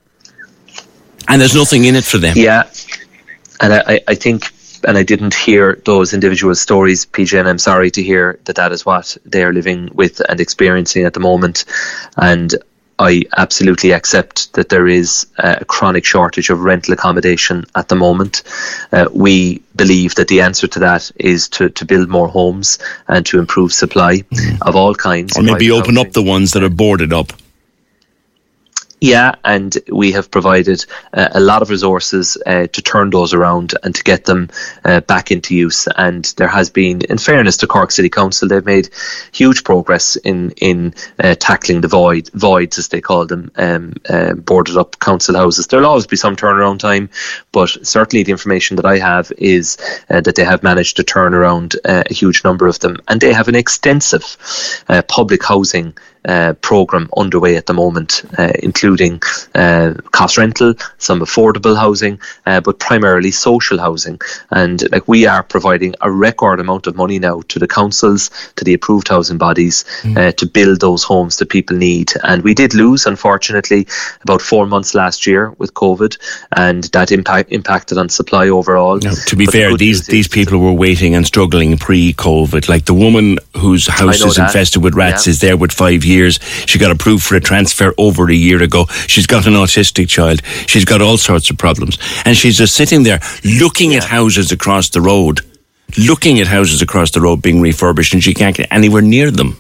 And 1.28 1.40
there's 1.40 1.54
nothing 1.54 1.85
in 1.85 1.97
it 1.97 2.04
for 2.04 2.18
them. 2.18 2.35
Yeah. 2.37 2.70
And 3.61 3.75
I, 3.75 4.00
I 4.06 4.14
think, 4.14 4.52
and 4.87 4.97
I 4.97 5.02
didn't 5.02 5.35
hear 5.35 5.82
those 5.85 6.14
individual 6.14 6.54
stories, 6.54 7.04
PJ, 7.06 7.38
and 7.38 7.49
I'm 7.49 7.58
sorry 7.58 7.90
to 7.90 8.02
hear 8.02 8.38
that 8.44 8.56
that 8.56 8.70
is 8.70 8.87
what 8.87 9.16
they're 9.25 9.52
living 9.52 9.90
with 9.92 10.23
and 10.28 10.40
experiencing 10.40 11.04
at 11.04 11.14
the 11.14 11.20
moment. 11.20 11.64
And 12.16 12.54
I 12.99 13.25
absolutely 13.37 13.93
accept 13.93 14.52
that 14.55 14.69
there 14.69 14.88
is 14.88 15.26
a 15.38 15.64
chronic 15.64 16.05
shortage 16.05 16.50
of 16.50 16.61
rental 16.61 16.95
accommodation 16.95 17.64
at 17.75 17.88
the 17.88 17.95
moment. 17.95 18.43
Uh, 18.93 19.09
we 19.12 19.62
believe 19.76 20.17
that 20.17 20.28
the 20.28 20.40
answer 20.40 20.67
to 20.67 20.81
that 20.81 21.11
is 21.17 21.49
to, 21.50 21.71
to 21.71 21.85
build 21.85 22.09
more 22.09 22.28
homes 22.28 22.78
and 23.07 23.25
to 23.26 23.38
improve 23.38 23.73
supply 23.73 24.19
mm. 24.19 24.59
of 24.62 24.75
all 24.75 24.95
kinds. 24.95 25.38
Or 25.38 25.43
maybe 25.43 25.71
open 25.71 25.95
housing. 25.95 26.09
up 26.09 26.12
the 26.12 26.23
ones 26.23 26.52
that 26.52 26.64
are 26.64 26.69
boarded 26.71 27.12
up. 27.12 27.33
Yeah, 29.00 29.37
and 29.45 29.76
we 29.93 30.11
have 30.12 30.31
provided 30.31 30.85
uh, 31.12 31.28
a 31.33 31.40
lot 31.40 31.62
of 31.62 31.71
resources 31.71 32.37
uh, 32.47 32.67
to 32.67 32.83
turn 32.83 33.11
those 33.11 33.33
around 33.33 33.75
and 33.85 33.95
to 33.95 34.02
get 34.02 34.25
them 34.25 34.50
uh, 34.85 35.00
back 35.02 35.31
into 35.31 35.55
use. 35.55 35.87
And 35.97 36.25
there 36.37 36.49
has 36.49 36.69
been, 36.69 37.02
in 37.02 37.19
fairness 37.19 37.57
to 37.59 37.69
Cork 37.69 37.93
City 37.93 38.09
Council, 38.09 38.49
they've 38.49 38.64
made 38.64 38.90
huge 39.31 39.62
progress 39.62 40.17
in 40.17 40.50
in 40.57 40.95
uh, 41.21 41.37
tackling 41.38 41.81
the 41.81 41.88
void 41.88 42.28
voids, 42.35 42.76
as 42.76 42.88
they 42.88 43.00
call 43.00 43.25
them, 43.25 43.52
um, 43.57 43.95
uh, 44.09 44.35
boarded 44.35 44.76
up 44.76 44.99
council 44.99 45.37
houses. 45.37 45.69
There'll 45.69 45.87
always 45.87 46.09
be 46.09 46.17
some 46.17 46.35
turnaround 46.35 46.81
time, 46.81 47.09
but 47.52 47.69
certainly 47.87 48.25
the 48.25 48.33
information 48.33 48.76
that 48.76 48.87
I 48.87 48.99
have 48.99 49.31
is 49.38 49.76
uh, 50.11 50.21
that 50.23 50.35
they 50.35 50.45
have 50.45 50.64
managed 50.64 50.97
to 50.97 51.05
turn 51.05 51.35
around 51.35 51.76
a 51.85 52.12
huge 52.12 52.43
number 52.43 52.67
of 52.67 52.81
them, 52.81 52.97
and 53.07 53.21
they 53.21 53.33
have 53.33 53.49
an 53.49 53.55
extensive 53.55 54.37
public 55.07 55.45
housing 55.45 55.95
uh, 56.28 56.52
program 56.61 57.08
underway 57.16 57.56
at 57.56 57.64
the 57.64 57.73
moment, 57.73 58.23
uh, 58.38 58.52
including 58.62 59.18
uh, 59.54 59.94
cost 60.12 60.37
rental, 60.37 60.75
some 60.99 61.20
affordable 61.20 61.75
housing, 61.75 62.20
uh, 62.44 62.61
but 62.61 62.78
primarily 62.78 63.30
social 63.30 63.78
housing. 63.78 64.20
And 64.50 64.82
like 64.92 65.08
we 65.08 65.25
are 65.25 65.42
providing 65.42 65.94
a 66.02 66.11
record 66.11 66.61
amount 66.61 66.87
of 66.87 66.97
money 66.97 67.18
now 67.18 67.40
to 67.49 67.58
the 67.58 67.66
councils, 67.66 68.30
to 68.56 68.64
the 68.64 68.75
approved 68.75 69.08
housing 69.08 69.38
bodies, 69.38 69.85
mm. 70.02 70.37
to 70.37 70.47
build 70.47 70.80
those 70.80 71.02
homes 71.02 71.38
that 71.38 71.49
people 71.49 71.78
need. 71.78 72.12
And 72.23 72.44
we 72.44 72.52
did 72.52 72.75
lose, 72.75 73.06
unfortunately, 73.06 73.87
about 74.20 74.42
four 74.42 74.66
months 74.66 74.94
last 74.94 75.26
year 75.26 75.54
with 75.56 75.73
COVID, 75.73 76.18
and 76.54 76.85
that 76.92 77.11
impact 77.11 77.52
impacted 77.52 77.97
on 77.97 78.11
supply 78.11 78.50
overall. 78.50 78.99
Now, 78.99 79.14
to 79.14 79.37
be 79.37 79.47
but 79.47 79.52
fair, 79.52 79.70
the 79.70 79.78
these 79.78 80.06
these 80.06 80.28
people 80.28 80.58
were 80.58 80.75
waiting 80.75 81.14
and 81.14 81.26
struggling 81.26 81.78
pre-COVID. 81.78 82.68
Like 82.68 82.85
the 82.85 82.92
woman 82.92 83.38
whose 83.56 83.87
house 83.87 84.20
is 84.20 84.37
that. 84.37 84.49
infested 84.49 84.82
with 84.82 84.94
rats 84.94 85.26
yeah. 85.26 85.30
is 85.30 85.40
there 85.40 85.56
with 85.56 85.73
five 85.73 86.04
years 86.04 86.17
years. 86.18 86.38
She 86.66 86.78
got 86.78 86.90
approved 86.90 87.25
for 87.25 87.37
a 87.37 87.40
transfer 87.40 87.94
over 87.96 88.28
a 88.28 88.34
year 88.34 88.62
ago. 88.62 88.87
She's 89.06 89.26
got 89.26 89.46
an 89.46 89.54
autistic 89.54 90.08
child. 90.08 90.42
She's 90.66 90.84
got 90.84 91.00
all 91.00 91.16
sorts 91.16 91.50
of 91.50 91.58
problems. 91.58 91.98
And 92.25 92.37
she's 92.37 92.58
just 92.58 92.75
sitting 92.75 93.04
there 93.04 93.20
looking 93.44 93.92
yeah. 93.92 93.98
at 93.98 94.04
houses 94.04 94.52
across 94.52 94.90
the 94.90 95.00
road, 95.00 95.40
looking 95.96 96.40
at 96.40 96.46
houses 96.46 96.82
across 96.82 97.10
the 97.12 97.20
road 97.20 97.42
being 97.42 97.60
refurbished, 97.60 98.12
and 98.12 98.22
she 98.22 98.34
can't 98.34 98.56
get 98.56 98.68
anywhere 98.70 99.02
near 99.02 99.30
them. 99.30 99.56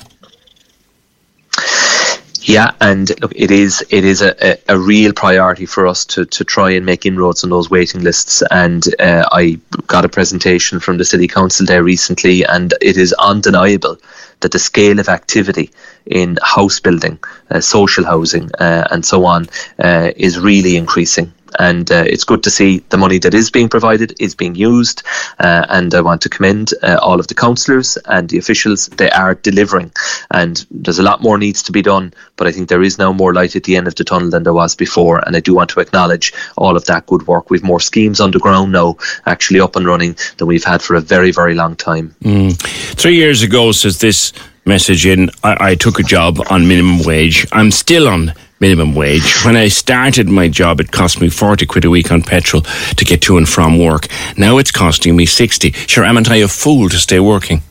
Yeah, 2.48 2.70
and 2.80 3.10
look, 3.20 3.34
it 3.36 3.50
is 3.50 3.84
it 3.90 4.06
is 4.06 4.22
a, 4.22 4.32
a, 4.42 4.74
a, 4.74 4.78
real 4.78 5.12
priority 5.12 5.66
for 5.66 5.86
us 5.86 6.06
to, 6.06 6.24
to 6.24 6.44
try 6.44 6.70
and 6.70 6.86
make 6.86 7.04
inroads 7.04 7.44
on 7.44 7.50
those 7.50 7.68
waiting 7.68 8.02
lists. 8.02 8.42
And 8.50 8.82
uh, 8.98 9.28
I 9.30 9.60
got 9.86 10.06
a 10.06 10.08
presentation 10.08 10.80
from 10.80 10.96
the 10.96 11.04
city 11.04 11.28
council 11.28 11.66
there 11.66 11.82
recently, 11.82 12.46
and 12.46 12.72
it 12.80 12.96
is 12.96 13.12
undeniable 13.12 13.98
that 14.40 14.52
the 14.52 14.58
scale 14.58 14.98
of 14.98 15.08
activity 15.08 15.70
in 16.06 16.38
house 16.42 16.80
building, 16.80 17.18
uh, 17.50 17.60
social 17.60 18.04
housing, 18.04 18.50
uh, 18.58 18.86
and 18.90 19.04
so 19.04 19.24
on 19.24 19.46
uh, 19.78 20.10
is 20.16 20.38
really 20.38 20.76
increasing 20.76 21.32
and 21.58 21.90
uh, 21.90 22.04
it's 22.06 22.24
good 22.24 22.42
to 22.44 22.50
see 22.50 22.78
the 22.90 22.96
money 22.96 23.18
that 23.18 23.34
is 23.34 23.50
being 23.50 23.68
provided 23.68 24.14
is 24.20 24.34
being 24.34 24.54
used. 24.54 25.02
Uh, 25.38 25.66
and 25.68 25.94
I 25.94 26.00
want 26.00 26.22
to 26.22 26.28
commend 26.28 26.72
uh, 26.82 26.98
all 27.02 27.20
of 27.20 27.28
the 27.28 27.34
councillors 27.34 27.96
and 28.06 28.28
the 28.28 28.38
officials. 28.38 28.88
They 28.88 29.10
are 29.10 29.34
delivering, 29.34 29.92
and 30.30 30.64
there's 30.70 30.98
a 30.98 31.02
lot 31.02 31.22
more 31.22 31.38
needs 31.38 31.62
to 31.64 31.72
be 31.72 31.82
done. 31.82 32.12
But 32.36 32.46
I 32.46 32.52
think 32.52 32.68
there 32.68 32.82
is 32.82 32.98
now 32.98 33.12
more 33.12 33.34
light 33.34 33.56
at 33.56 33.64
the 33.64 33.76
end 33.76 33.88
of 33.88 33.94
the 33.94 34.04
tunnel 34.04 34.30
than 34.30 34.42
there 34.42 34.52
was 34.52 34.74
before, 34.74 35.18
and 35.26 35.36
I 35.36 35.40
do 35.40 35.54
want 35.54 35.70
to 35.70 35.80
acknowledge 35.80 36.32
all 36.56 36.76
of 36.76 36.84
that 36.86 37.06
good 37.06 37.26
work. 37.26 37.50
We've 37.50 37.62
more 37.62 37.80
schemes 37.80 38.20
on 38.20 38.30
the 38.30 38.38
ground 38.38 38.72
now, 38.72 38.96
actually 39.26 39.60
up 39.60 39.76
and 39.76 39.86
running, 39.86 40.16
than 40.36 40.48
we've 40.48 40.64
had 40.64 40.82
for 40.82 40.94
a 40.94 41.00
very, 41.00 41.32
very 41.32 41.54
long 41.54 41.76
time. 41.76 42.14
Mm. 42.22 42.56
Three 42.96 43.16
years 43.16 43.42
ago, 43.42 43.72
says 43.72 43.98
this 43.98 44.32
message 44.64 45.06
in, 45.06 45.30
I, 45.42 45.70
I 45.70 45.74
took 45.74 45.98
a 45.98 46.02
job 46.02 46.38
on 46.50 46.68
minimum 46.68 47.04
wage. 47.04 47.46
I'm 47.52 47.70
still 47.70 48.06
on 48.06 48.34
minimum 48.60 48.94
wage. 48.94 49.44
When 49.44 49.56
I 49.56 49.68
started 49.68 50.28
my 50.28 50.48
job, 50.48 50.80
it 50.80 50.90
cost 50.90 51.20
me 51.20 51.28
40 51.28 51.66
quid 51.66 51.84
a 51.84 51.90
week 51.90 52.10
on 52.10 52.22
petrol 52.22 52.62
to 52.62 53.04
get 53.04 53.22
to 53.22 53.38
and 53.38 53.48
from 53.48 53.78
work. 53.78 54.08
Now 54.36 54.58
it's 54.58 54.70
costing 54.70 55.16
me 55.16 55.26
60. 55.26 55.72
Sure, 55.72 56.04
am 56.04 56.18
I 56.18 56.36
a 56.36 56.48
fool 56.48 56.88
to 56.88 56.96
stay 56.96 57.20
working? 57.20 57.62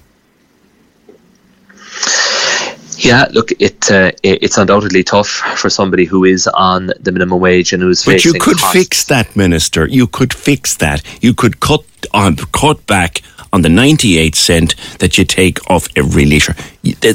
Yeah, 2.99 3.27
look, 3.31 3.51
it, 3.59 3.91
uh, 3.91 4.11
it's 4.23 4.57
undoubtedly 4.57 5.03
tough 5.03 5.27
for 5.27 5.69
somebody 5.69 6.05
who 6.05 6.25
is 6.25 6.47
on 6.47 6.91
the 6.99 7.11
minimum 7.11 7.39
wage 7.39 7.71
and 7.71 7.83
who's 7.83 8.03
but 8.03 8.25
you 8.25 8.33
could 8.33 8.57
costs. 8.57 8.73
fix 8.73 9.03
that, 9.05 9.35
Minister. 9.35 9.87
You 9.87 10.07
could 10.07 10.33
fix 10.33 10.75
that. 10.77 11.03
You 11.21 11.35
could 11.35 11.59
cut 11.59 11.85
on 12.13 12.37
cut 12.37 12.85
back 12.87 13.21
on 13.53 13.61
the 13.61 13.69
98 13.69 14.35
cent 14.35 14.75
that 14.97 15.17
you 15.17 15.25
take 15.25 15.69
off 15.69 15.87
every 15.95 16.25
litre. 16.25 16.55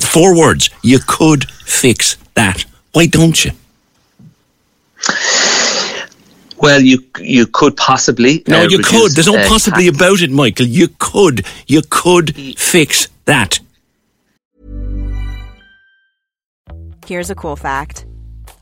Four 0.00 0.36
words. 0.36 0.70
You 0.82 1.00
could 1.04 1.50
fix 1.50 2.16
that. 2.34 2.64
Why 2.92 3.06
don't 3.06 3.44
you? 3.44 3.50
Well, 6.62 6.80
you 6.80 7.04
you 7.18 7.46
could 7.46 7.76
possibly. 7.76 8.44
No, 8.46 8.60
uh, 8.60 8.62
you 8.62 8.78
reduce, 8.78 8.90
could. 8.90 9.12
There's 9.12 9.26
no 9.26 9.36
uh, 9.36 9.48
possibly 9.48 9.86
tax. 9.86 9.96
about 9.96 10.20
it, 10.20 10.30
Michael. 10.30 10.66
You 10.66 10.88
could. 10.98 11.44
You 11.66 11.82
could 11.90 12.36
fix 12.56 13.08
that. 13.24 13.58
Here's 17.04 17.30
a 17.30 17.34
cool 17.34 17.56
fact: 17.56 18.06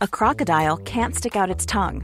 a 0.01 0.09
crocodile 0.09 0.79
can't 0.79 1.15
stick 1.15 1.37
out 1.37 1.51
its 1.51 1.67
tongue. 1.67 2.03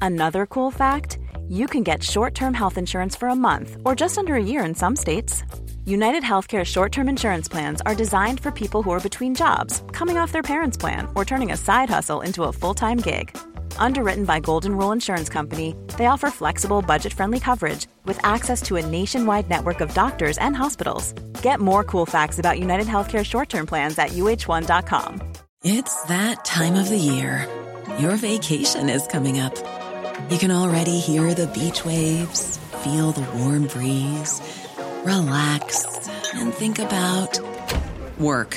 Another 0.00 0.46
cool 0.46 0.70
fact: 0.70 1.18
you 1.48 1.66
can 1.66 1.82
get 1.82 2.04
short-term 2.04 2.54
health 2.54 2.78
insurance 2.78 3.16
for 3.16 3.28
a 3.28 3.34
month 3.34 3.78
or 3.84 3.96
just 3.96 4.18
under 4.18 4.36
a 4.36 4.44
year 4.44 4.64
in 4.64 4.76
some 4.76 4.94
states. 4.94 5.42
United 5.84 6.22
Healthcare 6.22 6.64
short 6.64 6.92
term 6.92 7.08
insurance 7.08 7.48
plans 7.48 7.82
are 7.84 7.96
designed 7.96 8.38
for 8.38 8.52
people 8.52 8.84
who 8.84 8.92
are 8.92 9.00
between 9.00 9.34
jobs, 9.34 9.82
coming 9.90 10.18
off 10.18 10.30
their 10.30 10.44
parents' 10.44 10.76
plan, 10.76 11.08
or 11.16 11.24
turning 11.24 11.50
a 11.50 11.56
side 11.56 11.90
hustle 11.90 12.20
into 12.20 12.44
a 12.44 12.52
full 12.52 12.74
time 12.74 12.98
gig. 12.98 13.36
Underwritten 13.76 14.24
by 14.24 14.40
Golden 14.40 14.76
Rule 14.76 14.92
Insurance 14.92 15.28
Company, 15.28 15.74
they 15.98 16.06
offer 16.06 16.30
flexible, 16.30 16.80
budget 16.80 17.12
friendly 17.12 17.38
coverage 17.38 17.86
with 18.06 18.18
access 18.24 18.62
to 18.62 18.76
a 18.76 18.86
nationwide 18.86 19.50
network 19.50 19.80
of 19.82 19.92
doctors 19.92 20.38
and 20.38 20.56
hospitals. 20.56 21.12
Get 21.42 21.60
more 21.60 21.84
cool 21.84 22.06
facts 22.06 22.38
about 22.38 22.58
United 22.58 22.86
Healthcare 22.86 23.24
short 23.24 23.50
term 23.50 23.66
plans 23.66 23.98
at 23.98 24.10
uhone.com. 24.10 25.20
It's 25.64 26.02
that 26.04 26.44
time 26.44 26.74
of 26.74 26.88
the 26.88 26.98
year. 26.98 27.46
Your 27.98 28.16
vacation 28.16 28.88
is 28.88 29.06
coming 29.06 29.38
up. 29.38 29.54
You 30.30 30.38
can 30.38 30.50
already 30.50 30.98
hear 30.98 31.34
the 31.34 31.46
beach 31.48 31.84
waves, 31.84 32.58
feel 32.82 33.12
the 33.12 33.28
warm 33.36 33.66
breeze 33.66 34.40
relax, 35.04 36.08
and 36.34 36.54
think 36.54 36.78
about 36.78 37.38
work. 38.18 38.56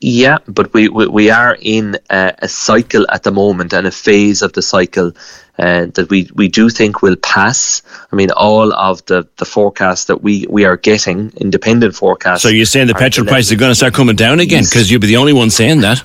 Yeah, 0.00 0.38
but 0.46 0.74
we, 0.74 0.88
we, 0.88 1.06
we 1.06 1.30
are 1.30 1.56
in 1.58 1.96
a, 2.10 2.34
a, 2.40 2.48
cycle 2.48 3.06
at 3.10 3.22
the 3.22 3.32
moment 3.32 3.72
and 3.72 3.86
a 3.86 3.90
phase 3.90 4.42
of 4.42 4.52
the 4.52 4.60
cycle 4.60 5.12
uh, 5.58 5.86
that 5.94 6.10
we, 6.10 6.28
we 6.34 6.48
do 6.48 6.68
think 6.68 7.00
will 7.00 7.16
pass. 7.16 7.80
I 8.12 8.16
mean, 8.16 8.30
all 8.30 8.74
of 8.74 9.04
the, 9.06 9.26
the 9.38 9.46
forecasts 9.46 10.04
that 10.06 10.22
we, 10.22 10.46
we 10.50 10.66
are 10.66 10.76
getting, 10.76 11.32
independent 11.38 11.94
forecasts. 11.94 12.42
So 12.42 12.50
you're 12.50 12.66
saying 12.66 12.88
the 12.88 12.94
petrol 12.94 13.26
prices 13.26 13.52
are 13.52 13.56
going 13.56 13.70
to 13.70 13.74
start 13.74 13.94
coming 13.94 14.16
down 14.16 14.38
again 14.38 14.64
because 14.64 14.90
you'll 14.90 15.00
be 15.00 15.06
the 15.06 15.16
only 15.16 15.32
one 15.32 15.48
saying 15.48 15.80
that? 15.80 16.02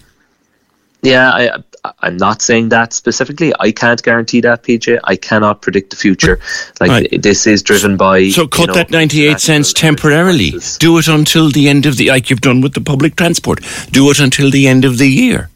Yeah, 1.01 1.29
I, 1.29 1.63
I'm 1.83 2.17
not 2.17 2.41
saying 2.41 2.69
that 2.69 2.93
specifically. 2.93 3.53
I 3.59 3.71
can't 3.71 4.01
guarantee 4.01 4.41
that, 4.41 4.63
PJ. 4.63 4.99
I 5.03 5.15
cannot 5.15 5.61
predict 5.61 5.89
the 5.89 5.95
future. 5.95 6.39
Like 6.79 6.91
right. 6.91 7.21
this 7.21 7.47
is 7.47 7.63
driven 7.63 7.97
by. 7.97 8.29
So 8.29 8.47
cut 8.47 8.61
you 8.61 8.67
know, 8.67 8.73
that 8.73 8.91
98 8.91 9.39
cents 9.39 9.73
temporarily. 9.73 10.51
Prices. 10.51 10.77
Do 10.77 10.97
it 10.99 11.07
until 11.07 11.49
the 11.49 11.69
end 11.69 11.87
of 11.87 11.97
the, 11.97 12.09
like 12.09 12.29
you've 12.29 12.41
done 12.41 12.61
with 12.61 12.73
the 12.73 12.81
public 12.81 13.15
transport. 13.15 13.61
Do 13.89 14.09
it 14.11 14.19
until 14.19 14.51
the 14.51 14.67
end 14.67 14.85
of 14.85 14.99
the 14.99 15.07
year. 15.07 15.49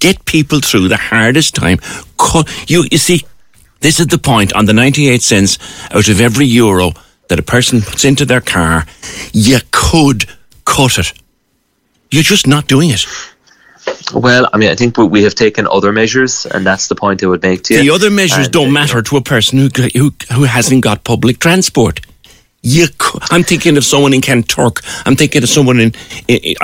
Get 0.00 0.24
people 0.24 0.60
through 0.60 0.88
the 0.88 0.96
hardest 0.96 1.54
time. 1.54 1.78
Cut, 2.18 2.48
you, 2.68 2.86
you 2.90 2.98
see, 2.98 3.24
this 3.80 4.00
is 4.00 4.08
the 4.08 4.18
point 4.18 4.52
on 4.52 4.64
the 4.66 4.72
98 4.72 5.22
cents 5.22 5.58
out 5.92 6.08
of 6.08 6.20
every 6.20 6.46
euro 6.46 6.92
that 7.28 7.38
a 7.38 7.42
person 7.42 7.80
puts 7.80 8.04
into 8.04 8.24
their 8.24 8.40
car. 8.40 8.84
You 9.32 9.58
could 9.70 10.26
cut 10.64 10.98
it. 10.98 11.12
You're 12.10 12.24
just 12.24 12.48
not 12.48 12.66
doing 12.66 12.90
it. 12.90 13.06
Well, 14.14 14.48
I 14.52 14.58
mean, 14.58 14.70
I 14.70 14.74
think 14.74 14.98
we 14.98 15.22
have 15.22 15.34
taken 15.34 15.66
other 15.66 15.92
measures, 15.92 16.46
and 16.46 16.66
that's 16.66 16.88
the 16.88 16.94
point 16.94 17.22
I 17.22 17.26
would 17.26 17.42
make 17.42 17.62
to 17.64 17.74
you. 17.74 17.82
The 17.82 17.90
other 17.90 18.10
measures 18.10 18.46
and, 18.46 18.52
don't 18.52 18.68
uh, 18.68 18.72
matter 18.72 19.02
to 19.02 19.16
a 19.16 19.22
person 19.22 19.58
who, 19.58 19.68
who 19.94 20.12
who 20.32 20.44
hasn't 20.44 20.82
got 20.82 21.04
public 21.04 21.38
transport. 21.38 22.00
You, 22.62 22.88
I'm 23.30 23.42
thinking 23.42 23.78
of 23.78 23.84
someone 23.84 24.12
in 24.12 24.20
Kanturk. 24.20 24.84
I'm 25.06 25.16
thinking 25.16 25.42
of 25.42 25.48
someone 25.48 25.80
in, 25.80 25.94
in, 26.28 26.38
in 26.38 26.56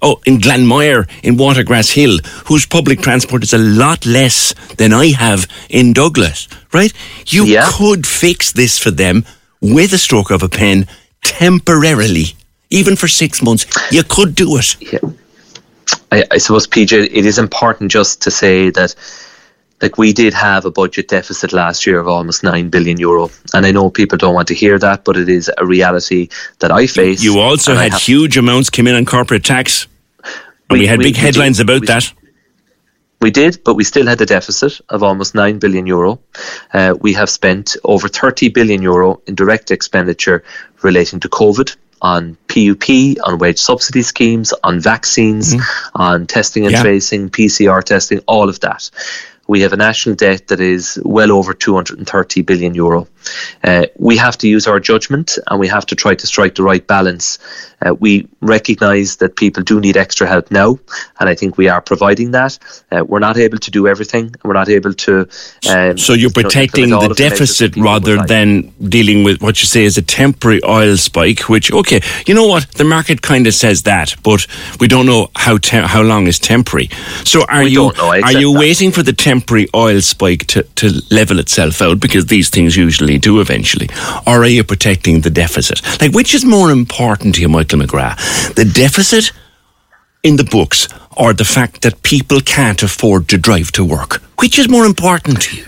oh 0.00 0.20
in 0.24 0.38
Glanmire 0.38 1.06
in 1.22 1.36
Watergrass 1.36 1.92
Hill, 1.92 2.18
whose 2.46 2.64
public 2.64 3.00
transport 3.00 3.42
is 3.42 3.52
a 3.52 3.58
lot 3.58 4.06
less 4.06 4.54
than 4.76 4.94
I 4.94 5.08
have 5.08 5.46
in 5.68 5.92
Douglas. 5.92 6.48
Right? 6.72 6.92
You 7.26 7.44
yeah. 7.44 7.68
could 7.70 8.06
fix 8.06 8.52
this 8.52 8.78
for 8.78 8.90
them 8.90 9.26
with 9.60 9.92
a 9.92 9.98
stroke 9.98 10.30
of 10.30 10.42
a 10.42 10.48
pen 10.48 10.86
temporarily, 11.22 12.34
even 12.70 12.96
for 12.96 13.08
six 13.08 13.42
months. 13.42 13.66
You 13.90 14.04
could 14.04 14.34
do 14.34 14.56
it. 14.56 14.76
Yeah. 14.80 15.00
I, 16.10 16.24
I 16.30 16.38
suppose, 16.38 16.66
PJ, 16.66 17.08
it 17.12 17.26
is 17.26 17.38
important 17.38 17.90
just 17.90 18.22
to 18.22 18.30
say 18.30 18.70
that 18.70 18.94
like 19.82 19.98
we 19.98 20.12
did 20.12 20.32
have 20.32 20.64
a 20.64 20.70
budget 20.70 21.08
deficit 21.08 21.52
last 21.52 21.86
year 21.86 21.98
of 21.98 22.06
almost 22.06 22.44
9 22.44 22.70
billion 22.70 22.98
euro. 22.98 23.30
And 23.52 23.66
i 23.66 23.72
know 23.72 23.90
people 23.90 24.16
don't 24.16 24.34
want 24.34 24.48
to 24.48 24.54
hear 24.54 24.78
that 24.78 25.04
but 25.04 25.16
it 25.16 25.28
is 25.28 25.50
a 25.58 25.66
reality 25.66 26.28
that 26.60 26.70
i 26.70 26.86
face. 26.86 27.22
you 27.22 27.40
also 27.40 27.74
had 27.74 27.92
huge 27.94 28.38
amounts 28.38 28.70
come 28.70 28.86
in 28.86 28.94
on 28.94 29.04
corporate 29.04 29.44
tax. 29.44 29.88
And 30.70 30.78
we, 30.78 30.80
we 30.80 30.86
had 30.86 30.98
we, 30.98 31.04
big 31.04 31.16
headlines 31.16 31.60
about 31.60 31.80
we, 31.80 31.86
that. 31.88 32.12
We 33.20 33.30
did 33.30 33.58
but 33.64 33.74
we 33.74 33.84
still 33.84 34.06
had 34.06 34.20
a 34.20 34.26
deficit 34.26 34.80
of 34.88 35.02
almost 35.02 35.34
9 35.34 35.58
billion 35.58 35.86
euro. 35.86 36.20
Uh, 36.72 36.94
we 37.00 37.12
have 37.14 37.28
spent 37.28 37.76
over 37.84 38.08
30 38.08 38.50
billion 38.50 38.82
euro 38.82 39.20
in 39.26 39.34
direct 39.34 39.70
expenditure 39.70 40.44
relating 40.82 41.20
to 41.20 41.28
covid 41.28 41.76
on 42.00 42.36
PUP, 42.52 43.16
on 43.24 43.38
wage 43.38 43.58
subsidy 43.58 44.02
schemes, 44.02 44.52
on 44.62 44.78
vaccines, 44.78 45.54
mm-hmm. 45.54 46.02
on 46.02 46.26
testing 46.26 46.64
and 46.64 46.72
yeah. 46.72 46.82
tracing, 46.82 47.30
PCR 47.30 47.82
testing, 47.82 48.20
all 48.26 48.48
of 48.48 48.60
that. 48.60 48.90
We 49.48 49.62
have 49.62 49.72
a 49.72 49.76
national 49.76 50.16
debt 50.16 50.48
that 50.48 50.60
is 50.60 51.00
well 51.02 51.32
over 51.32 51.54
230 51.54 52.42
billion 52.42 52.74
euro. 52.74 53.08
Uh, 53.64 53.86
we 53.98 54.16
have 54.16 54.36
to 54.38 54.48
use 54.48 54.66
our 54.66 54.80
judgment 54.80 55.38
and 55.48 55.60
we 55.60 55.68
have 55.68 55.86
to 55.86 55.96
try 55.96 56.14
to 56.14 56.26
strike 56.26 56.54
the 56.54 56.62
right 56.62 56.86
balance. 56.86 57.38
Uh, 57.84 57.94
we 57.94 58.28
recognise 58.40 59.16
that 59.16 59.36
people 59.36 59.62
do 59.62 59.80
need 59.80 59.96
extra 59.96 60.26
help 60.26 60.50
now, 60.50 60.78
and 61.18 61.28
I 61.28 61.34
think 61.34 61.58
we 61.58 61.68
are 61.68 61.80
providing 61.80 62.30
that. 62.32 62.58
Uh, 62.92 63.04
we're 63.04 63.18
not 63.18 63.36
able 63.36 63.58
to 63.58 63.70
do 63.70 63.88
everything, 63.88 64.34
we're 64.44 64.52
not 64.52 64.68
able 64.68 64.94
to. 64.94 65.28
Um, 65.68 65.98
so 65.98 66.12
you're 66.12 66.30
protecting 66.30 66.84
you 66.84 66.90
know, 66.90 67.08
the 67.08 67.14
deficit 67.14 67.76
rather 67.76 68.22
than 68.24 68.72
dealing 68.88 69.24
with 69.24 69.42
what 69.42 69.60
you 69.60 69.66
say 69.66 69.84
is 69.84 69.98
a 69.98 70.02
temporary 70.02 70.60
oil 70.64 70.96
spike. 70.96 71.48
Which, 71.48 71.72
okay, 71.72 72.00
you 72.26 72.34
know 72.34 72.46
what, 72.46 72.70
the 72.72 72.84
market 72.84 73.22
kind 73.22 73.46
of 73.46 73.54
says 73.54 73.82
that, 73.82 74.14
but 74.22 74.46
we 74.78 74.86
don't 74.86 75.06
know 75.06 75.30
how 75.34 75.58
te- 75.58 75.78
how 75.78 76.02
long 76.02 76.26
is 76.28 76.38
temporary. 76.38 76.88
So 77.24 77.44
are 77.48 77.64
we 77.64 77.70
you 77.70 77.92
are 77.98 78.32
you 78.32 78.52
waiting 78.52 78.92
for 78.92 79.02
the 79.02 79.12
temporary 79.12 79.68
oil 79.74 80.00
spike 80.00 80.46
to, 80.48 80.62
to 80.62 81.02
level 81.10 81.38
itself 81.38 81.82
out 81.82 81.98
because 82.00 82.26
these 82.26 82.50
things 82.50 82.76
usually 82.76 83.11
do 83.18 83.40
eventually? 83.40 83.88
Or 84.26 84.42
are 84.42 84.46
you 84.46 84.64
protecting 84.64 85.20
the 85.20 85.30
deficit? 85.30 85.82
Like, 86.00 86.12
which 86.12 86.34
is 86.34 86.44
more 86.44 86.70
important 86.70 87.36
to 87.36 87.40
you, 87.40 87.48
Michael 87.48 87.80
McGrath? 87.80 88.54
The 88.54 88.64
deficit 88.64 89.32
in 90.22 90.36
the 90.36 90.44
books 90.44 90.88
or 91.16 91.32
the 91.32 91.44
fact 91.44 91.82
that 91.82 92.02
people 92.02 92.40
can't 92.40 92.82
afford 92.82 93.28
to 93.28 93.38
drive 93.38 93.72
to 93.72 93.84
work? 93.84 94.22
Which 94.38 94.58
is 94.58 94.68
more 94.68 94.84
important 94.84 95.42
to 95.42 95.56
you? 95.56 95.64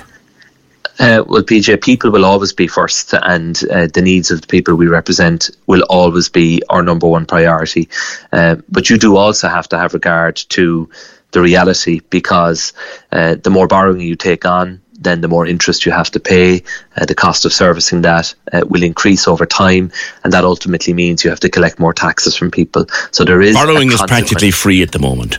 Uh, 0.98 1.24
well, 1.26 1.42
PJ, 1.42 1.82
people 1.82 2.10
will 2.12 2.24
always 2.24 2.52
be 2.52 2.68
first, 2.68 3.14
and 3.14 3.60
uh, 3.70 3.88
the 3.92 4.00
needs 4.00 4.30
of 4.30 4.40
the 4.42 4.46
people 4.46 4.76
we 4.76 4.86
represent 4.86 5.50
will 5.66 5.82
always 5.90 6.28
be 6.28 6.62
our 6.70 6.82
number 6.82 7.08
one 7.08 7.26
priority. 7.26 7.88
Uh, 8.32 8.56
but 8.68 8.88
you 8.88 8.96
do 8.96 9.16
also 9.16 9.48
have 9.48 9.68
to 9.68 9.76
have 9.76 9.92
regard 9.92 10.36
to 10.36 10.88
the 11.32 11.40
reality 11.40 12.00
because 12.10 12.72
uh, 13.10 13.34
the 13.34 13.50
more 13.50 13.66
borrowing 13.66 14.00
you 14.00 14.14
take 14.14 14.44
on, 14.44 14.80
then 14.98 15.20
the 15.20 15.28
more 15.28 15.46
interest 15.46 15.86
you 15.86 15.92
have 15.92 16.10
to 16.12 16.20
pay. 16.20 16.62
Uh, 16.96 17.04
the 17.04 17.14
cost 17.14 17.44
of 17.44 17.52
servicing 17.52 18.02
that 18.02 18.34
uh, 18.52 18.62
will 18.68 18.82
increase 18.82 19.28
over 19.28 19.46
time, 19.46 19.92
and 20.22 20.32
that 20.32 20.44
ultimately 20.44 20.92
means 20.92 21.24
you 21.24 21.30
have 21.30 21.40
to 21.40 21.48
collect 21.48 21.78
more 21.78 21.92
taxes 21.92 22.36
from 22.36 22.50
people. 22.50 22.86
So 23.10 23.24
there 23.24 23.42
is 23.42 23.54
borrowing 23.54 23.92
is 23.92 24.02
practically 24.02 24.50
free 24.50 24.82
at 24.82 24.92
the 24.92 24.98
moment. 24.98 25.38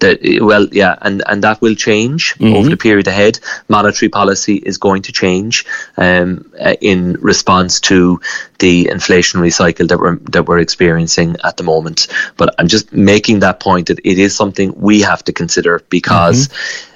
The, 0.00 0.40
well, 0.42 0.66
yeah, 0.72 0.96
and, 1.00 1.22
and 1.26 1.44
that 1.44 1.62
will 1.62 1.76
change 1.76 2.34
mm-hmm. 2.34 2.52
over 2.54 2.68
the 2.68 2.76
period 2.76 3.06
ahead. 3.06 3.38
Monetary 3.68 4.08
policy 4.08 4.56
is 4.56 4.76
going 4.76 5.02
to 5.02 5.12
change 5.12 5.64
um, 5.96 6.50
uh, 6.60 6.74
in 6.80 7.12
response 7.20 7.78
to 7.82 8.20
the 8.58 8.86
inflationary 8.86 9.52
cycle 9.52 9.86
that 9.86 9.98
we're 9.98 10.16
that 10.16 10.46
we're 10.46 10.58
experiencing 10.58 11.36
at 11.44 11.56
the 11.56 11.62
moment. 11.62 12.08
But 12.36 12.56
I'm 12.58 12.66
just 12.66 12.92
making 12.92 13.40
that 13.40 13.60
point 13.60 13.86
that 13.86 14.00
it 14.04 14.18
is 14.18 14.34
something 14.34 14.74
we 14.76 15.02
have 15.02 15.22
to 15.24 15.32
consider 15.32 15.80
because. 15.88 16.48
Mm-hmm 16.48 16.90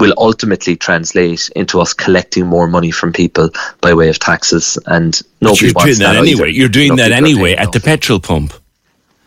will 0.00 0.14
ultimately 0.16 0.76
translate 0.76 1.50
into 1.54 1.80
us 1.80 1.92
collecting 1.92 2.46
more 2.46 2.66
money 2.66 2.90
from 2.90 3.12
people 3.12 3.50
by 3.80 3.94
way 3.94 4.08
of 4.08 4.18
taxes. 4.18 4.78
And 4.86 5.20
nobody 5.40 5.66
you're 5.66 5.74
wants 5.74 5.98
doing 5.98 6.08
that, 6.08 6.16
anyway. 6.16 6.48
Either. 6.48 6.58
You're 6.58 6.68
doing 6.68 6.96
that 6.96 7.12
anyway 7.12 7.54
at 7.54 7.72
the 7.72 7.80
petrol 7.80 8.20
pump 8.20 8.52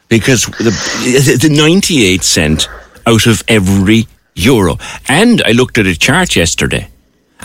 because 0.09 0.45
the, 0.45 1.39
the 1.41 1.49
98 1.49 2.23
cent 2.23 2.69
out 3.05 3.25
of 3.25 3.43
every 3.47 4.07
euro. 4.35 4.77
And 5.07 5.41
I 5.43 5.51
looked 5.51 5.77
at 5.77 5.85
a 5.85 5.97
chart 5.97 6.35
yesterday. 6.35 6.89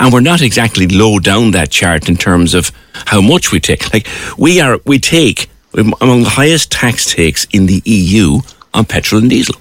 And 0.00 0.12
we're 0.12 0.20
not 0.20 0.42
exactly 0.42 0.86
low 0.86 1.18
down 1.18 1.50
that 1.52 1.70
chart 1.70 2.08
in 2.08 2.16
terms 2.16 2.54
of 2.54 2.70
how 2.92 3.20
much 3.20 3.50
we 3.50 3.58
take. 3.58 3.92
Like 3.92 4.06
we 4.36 4.60
are, 4.60 4.78
we 4.84 5.00
take 5.00 5.50
among 5.74 6.22
the 6.22 6.30
highest 6.30 6.70
tax 6.70 7.12
takes 7.12 7.46
in 7.46 7.66
the 7.66 7.82
EU 7.84 8.38
on 8.72 8.84
petrol 8.84 9.20
and 9.20 9.30
diesel. 9.30 9.56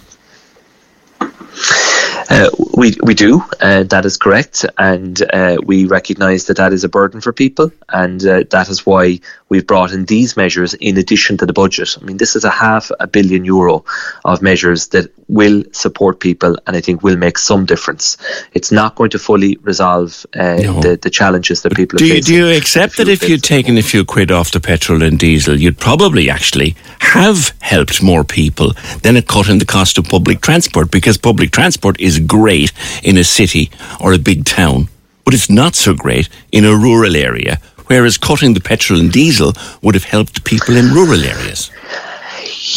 Uh, 2.30 2.50
we 2.76 2.96
we 3.04 3.14
do. 3.14 3.44
Uh, 3.62 3.84
that 3.84 4.06
is 4.06 4.18
correct, 4.18 4.66
and 4.78 5.22
uh, 5.34 5.58
we 5.66 5.86
recognise 5.86 6.46
that 6.46 6.58
that 6.58 6.74
is 6.74 6.84
a 6.84 6.90
burden 6.90 7.22
for 7.22 7.32
people, 7.32 7.72
and 7.90 8.26
uh, 8.26 8.44
that 8.50 8.70
is 8.70 8.86
why 8.86 9.20
we've 9.50 9.66
brought 9.66 9.92
in 9.92 10.06
these 10.06 10.36
measures 10.36 10.74
in 10.76 10.98
addition 10.98 11.38
to 11.38 11.46
the 11.46 11.54
budget. 11.54 11.98
I 12.00 12.04
mean, 12.04 12.18
this 12.18 12.36
is 12.36 12.44
a 12.44 12.50
half 12.50 12.92
a 13.00 13.08
billion 13.08 13.46
euro 13.46 13.86
of 14.26 14.42
measures 14.42 14.88
that 14.90 15.12
will 15.30 15.64
support 15.72 16.20
people 16.20 16.58
and 16.66 16.76
I 16.78 16.82
think 16.82 17.04
will 17.04 17.18
make 17.18 17.38
some 17.38 17.66
difference. 17.66 18.18
It's 18.54 18.72
not 18.72 18.96
going 18.96 19.10
to 19.12 19.20
fully 19.20 19.58
resolve 19.62 20.26
uh, 20.36 20.56
no. 20.56 20.82
the, 20.82 20.98
the 21.02 21.10
challenges 21.10 21.62
that 21.64 21.76
people 21.76 21.98
do 21.98 22.06
are 22.06 22.16
you, 22.16 22.22
Do 22.22 22.34
you 22.34 22.58
accept 22.58 22.98
that 22.98 23.10
if 23.10 23.28
you'd 23.28 23.44
taken 23.44 23.78
a 23.78 23.82
few 23.82 24.06
quid 24.06 24.32
off 24.32 24.52
the 24.52 24.60
petrol 24.60 25.04
and 25.04 25.20
diesel, 25.20 25.60
you'd 25.60 25.78
probably 25.78 26.30
actually 26.30 26.76
have 27.00 27.54
helped 27.62 28.02
more 28.02 28.24
people 28.24 28.72
than 29.02 29.18
a 29.18 29.22
cut 29.22 29.50
in 29.50 29.58
the 29.58 29.66
cost 29.66 29.98
of 29.98 30.06
public 30.06 30.42
transport? 30.42 30.92
Because 30.92 31.18
public 31.18 31.52
transport 31.52 32.00
is 32.00 32.17
great 32.20 32.72
in 33.04 33.18
a 33.18 33.24
city 33.24 33.70
or 34.00 34.14
a 34.14 34.20
big 34.20 34.46
town, 34.46 34.88
but 35.26 35.34
it's 35.34 35.50
not 35.50 35.76
so 35.76 35.94
great 35.94 36.30
in 36.52 36.66
a 36.66 36.76
rural 36.76 37.16
area 37.16 37.60
whereas 37.88 38.18
cutting 38.18 38.54
the 38.54 38.62
petrol 38.62 39.00
and 39.00 39.12
diesel 39.12 39.54
would 39.82 39.96
have 39.96 40.04
helped 40.04 40.44
people 40.44 40.76
in 40.76 40.94
rural 40.94 41.24
areas. 41.24 41.72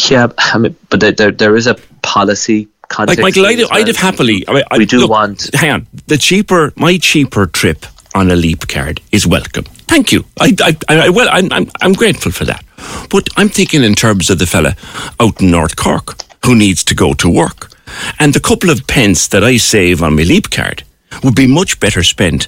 Yeah, 0.09 0.27
I 0.37 0.57
mean, 0.57 0.75
but 0.89 0.99
there, 0.99 1.31
there 1.31 1.55
is 1.55 1.67
a 1.67 1.75
policy. 2.01 2.67
Like 2.97 3.19
Michael, 3.19 3.45
I'd, 3.45 3.61
I'd 3.71 3.87
have 3.87 3.95
happily. 3.95 4.43
I 4.49 4.53
mean, 4.53 4.63
we 4.77 4.85
do 4.85 4.99
look, 4.99 5.09
want. 5.09 5.49
Hang 5.53 5.71
on, 5.71 5.87
the 6.07 6.17
cheaper, 6.17 6.73
my 6.75 6.97
cheaper 6.97 7.45
trip 7.45 7.85
on 8.13 8.29
a 8.29 8.35
Leap 8.35 8.67
card 8.67 8.99
is 9.13 9.25
welcome. 9.25 9.63
Thank 9.63 10.11
you. 10.11 10.25
I, 10.39 10.53
I, 10.61 10.75
I 10.89 11.09
well, 11.09 11.29
I'm, 11.31 11.51
I'm, 11.53 11.71
I'm 11.81 11.93
grateful 11.93 12.33
for 12.33 12.43
that. 12.45 12.65
But 13.09 13.29
I'm 13.37 13.47
thinking 13.47 13.83
in 13.83 13.95
terms 13.95 14.29
of 14.29 14.39
the 14.39 14.45
fella 14.45 14.75
out 15.21 15.41
in 15.41 15.51
North 15.51 15.77
Cork 15.77 16.15
who 16.45 16.53
needs 16.53 16.83
to 16.85 16.95
go 16.95 17.13
to 17.13 17.29
work, 17.29 17.70
and 18.19 18.33
the 18.33 18.39
couple 18.39 18.69
of 18.69 18.87
pence 18.87 19.27
that 19.27 19.43
I 19.43 19.57
save 19.57 20.01
on 20.01 20.15
my 20.15 20.23
Leap 20.23 20.49
card 20.49 20.83
would 21.23 21.35
be 21.35 21.47
much 21.47 21.79
better 21.79 22.03
spent 22.03 22.47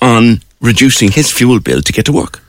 on 0.00 0.40
reducing 0.60 1.10
his 1.10 1.30
fuel 1.30 1.60
bill 1.60 1.82
to 1.82 1.92
get 1.92 2.06
to 2.06 2.12
work. 2.12 2.42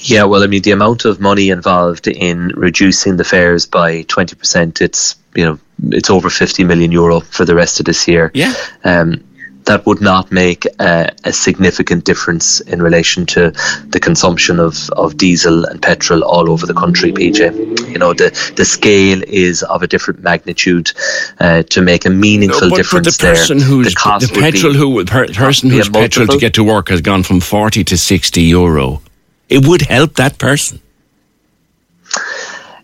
Yeah, 0.00 0.24
well, 0.24 0.42
I 0.42 0.46
mean, 0.46 0.62
the 0.62 0.70
amount 0.70 1.04
of 1.04 1.20
money 1.20 1.50
involved 1.50 2.08
in 2.08 2.48
reducing 2.48 3.16
the 3.16 3.24
fares 3.24 3.66
by 3.66 4.04
20%, 4.04 4.80
it's, 4.80 5.16
you 5.34 5.44
know, 5.44 5.58
it's 5.90 6.08
over 6.08 6.30
50 6.30 6.64
million 6.64 6.92
euro 6.92 7.20
for 7.20 7.44
the 7.44 7.54
rest 7.54 7.78
of 7.78 7.86
this 7.86 8.08
year. 8.08 8.30
Yeah. 8.32 8.54
Um, 8.84 9.22
that 9.68 9.86
would 9.86 10.00
not 10.00 10.32
make 10.32 10.66
a, 10.80 11.10
a, 11.24 11.32
significant 11.32 12.04
difference 12.04 12.60
in 12.60 12.82
relation 12.82 13.24
to 13.26 13.50
the 13.86 14.00
consumption 14.00 14.58
of, 14.58 14.90
of 14.90 15.16
diesel 15.16 15.64
and 15.64 15.80
petrol 15.80 16.24
all 16.24 16.50
over 16.50 16.66
the 16.66 16.74
country, 16.74 17.12
PJ. 17.12 17.88
You 17.88 17.98
know, 17.98 18.12
the, 18.12 18.30
the 18.56 18.64
scale 18.64 19.22
is 19.26 19.62
of 19.62 19.82
a 19.82 19.86
different 19.86 20.20
magnitude 20.20 20.92
uh, 21.38 21.62
to 21.64 21.80
make 21.80 22.04
a 22.04 22.10
meaningful 22.10 22.70
no, 22.70 22.76
difference 22.76 23.16
the 23.16 23.26
person 23.26 23.58
there. 23.58 23.66
Who's, 23.66 23.94
the, 23.94 24.26
the 24.28 24.40
petrol 24.40 24.72
be, 24.72 24.78
who, 24.78 25.04
per, 25.04 25.26
person 25.28 25.70
whose 25.70 25.88
petrol 25.88 26.26
to 26.26 26.38
get 26.38 26.54
to 26.54 26.64
work 26.64 26.88
has 26.88 27.00
gone 27.00 27.22
from 27.22 27.40
40 27.40 27.84
to 27.84 27.96
60 27.96 28.42
euro 28.42 29.02
it 29.48 29.66
would 29.66 29.82
help 29.82 30.14
that 30.14 30.38
person. 30.38 30.80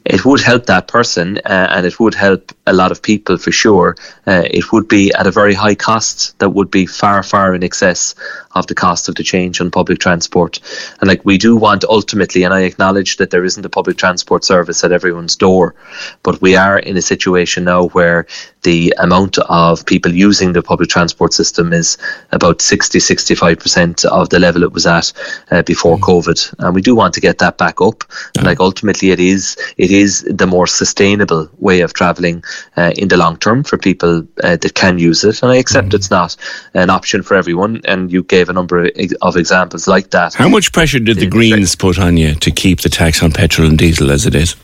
It 0.05 0.25
would 0.25 0.41
help 0.41 0.67
that 0.67 0.87
person, 0.87 1.39
uh, 1.39 1.69
and 1.71 1.87
it 1.87 1.99
would 1.99 2.15
help 2.15 2.53
a 2.67 2.73
lot 2.75 2.93
of 2.93 3.03
people 3.03 3.39
for 3.39 3.53
sure. 3.53 3.97
Uh, 4.27 4.43
it 4.51 4.71
would 4.71 4.87
be 4.87 5.13
at 5.13 5.27
a 5.27 5.31
very 5.31 5.55
high 5.55 5.75
cost 5.75 6.39
that 6.41 6.51
would 6.51 6.71
be 6.71 6.87
far, 6.87 7.23
far 7.23 7.55
in 7.55 7.63
excess 7.63 8.15
of 8.55 8.67
the 8.67 8.75
cost 8.75 9.09
of 9.09 9.15
the 9.15 9.23
change 9.23 9.61
on 9.61 9.71
public 9.71 9.99
transport. 9.99 10.61
And 11.01 11.09
like 11.09 11.25
we 11.25 11.39
do 11.39 11.57
want 11.57 11.85
ultimately, 11.85 12.45
and 12.45 12.55
I 12.55 12.61
acknowledge 12.61 13.17
that 13.17 13.31
there 13.31 13.45
isn't 13.45 13.67
a 13.67 13.71
public 13.71 13.97
transport 13.97 14.45
service 14.45 14.85
at 14.85 14.93
everyone's 14.93 15.37
door, 15.37 15.75
but 16.23 16.41
we 16.41 16.57
are 16.57 16.79
in 16.79 16.97
a 16.97 17.03
situation 17.03 17.65
now 17.65 17.89
where 17.89 18.27
the 18.63 18.95
amount 18.99 19.39
of 19.39 19.87
people 19.87 20.13
using 20.13 20.53
the 20.53 20.63
public 20.63 20.89
transport 20.89 21.33
system 21.33 21.73
is 21.73 21.99
about 22.33 22.61
60 22.61 22.99
65% 22.99 24.05
of 24.07 24.31
the 24.31 24.39
level 24.39 24.63
it 24.63 24.73
was 24.73 24.87
at 24.87 25.13
uh, 25.51 25.63
before 25.63 25.97
mm. 25.97 26.01
COVID. 26.01 26.55
And 26.59 26.75
we 26.75 26.83
do 26.83 26.95
want 26.95 27.15
to 27.15 27.21
get 27.21 27.39
that 27.39 27.59
back 27.59 27.81
up. 27.81 28.05
And 28.37 28.47
like 28.47 28.61
ultimately, 28.61 29.11
it 29.11 29.21
is 29.21 29.57
it 29.77 29.91
is 29.91 30.23
the 30.23 30.47
more 30.47 30.67
sustainable 30.67 31.49
way 31.59 31.81
of 31.81 31.93
traveling 31.93 32.43
uh, 32.77 32.93
in 32.97 33.09
the 33.09 33.17
long 33.17 33.37
term 33.37 33.63
for 33.65 33.79
people 33.79 34.27
uh, 34.43 34.57
that 34.57 34.75
can 34.75 34.99
use 34.99 35.25
it. 35.25 35.43
And 35.43 35.53
I 35.53 35.57
accept 35.57 35.89
mm. 35.89 35.95
it's 35.95 36.11
not 36.11 36.37
an 36.73 36.91
option 36.91 37.23
for 37.23 37.35
everyone. 37.35 37.83
And 37.85 38.13
you 38.13 38.23
gave 38.23 38.44
a 38.49 38.53
number 38.53 38.85
of 38.85 39.37
examples 39.37 39.87
like 39.89 40.11
that. 40.11 40.35
How 40.35 40.49
much 40.49 40.73
pressure 40.73 40.99
did 40.99 41.19
the 41.19 41.27
Greens 41.27 41.75
put 41.77 41.99
on 41.99 42.17
you 42.17 42.35
to 42.37 42.51
keep 42.51 42.81
the 42.81 42.89
tax 42.89 43.23
on 43.23 43.33
petrol 43.33 43.69
and 43.69 43.79
diesel 43.79 44.11
as 44.11 44.27
it 44.27 44.35
is? 44.35 44.57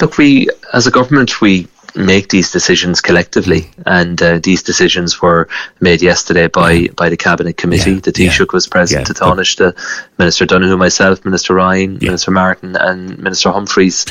Look, 0.00 0.18
we 0.18 0.48
as 0.72 0.86
a 0.86 0.90
government 0.90 1.40
we 1.40 1.66
make 1.94 2.28
these 2.28 2.50
decisions 2.50 3.00
collectively, 3.00 3.70
and 3.86 4.20
uh, 4.22 4.38
these 4.42 4.62
decisions 4.62 5.20
were 5.20 5.48
made 5.80 6.02
yesterday 6.02 6.46
by, 6.48 6.72
yeah. 6.72 6.92
by 6.96 7.08
the 7.08 7.16
cabinet 7.16 7.56
committee. 7.56 7.92
Yeah. 7.92 8.00
The 8.00 8.12
Taoiseach 8.12 8.38
yeah. 8.38 8.46
was 8.52 8.66
present 8.66 9.00
yeah. 9.00 9.04
to 9.04 9.14
Tánaiste, 9.14 9.56
the 9.56 10.06
Minister 10.18 10.46
Donohoe, 10.46 10.76
myself, 10.76 11.24
Minister 11.24 11.54
Ryan, 11.54 11.98
Minister 12.00 12.30
Martin, 12.30 12.76
and 12.76 13.18
Minister 13.18 13.50
Humphreys. 13.50 14.06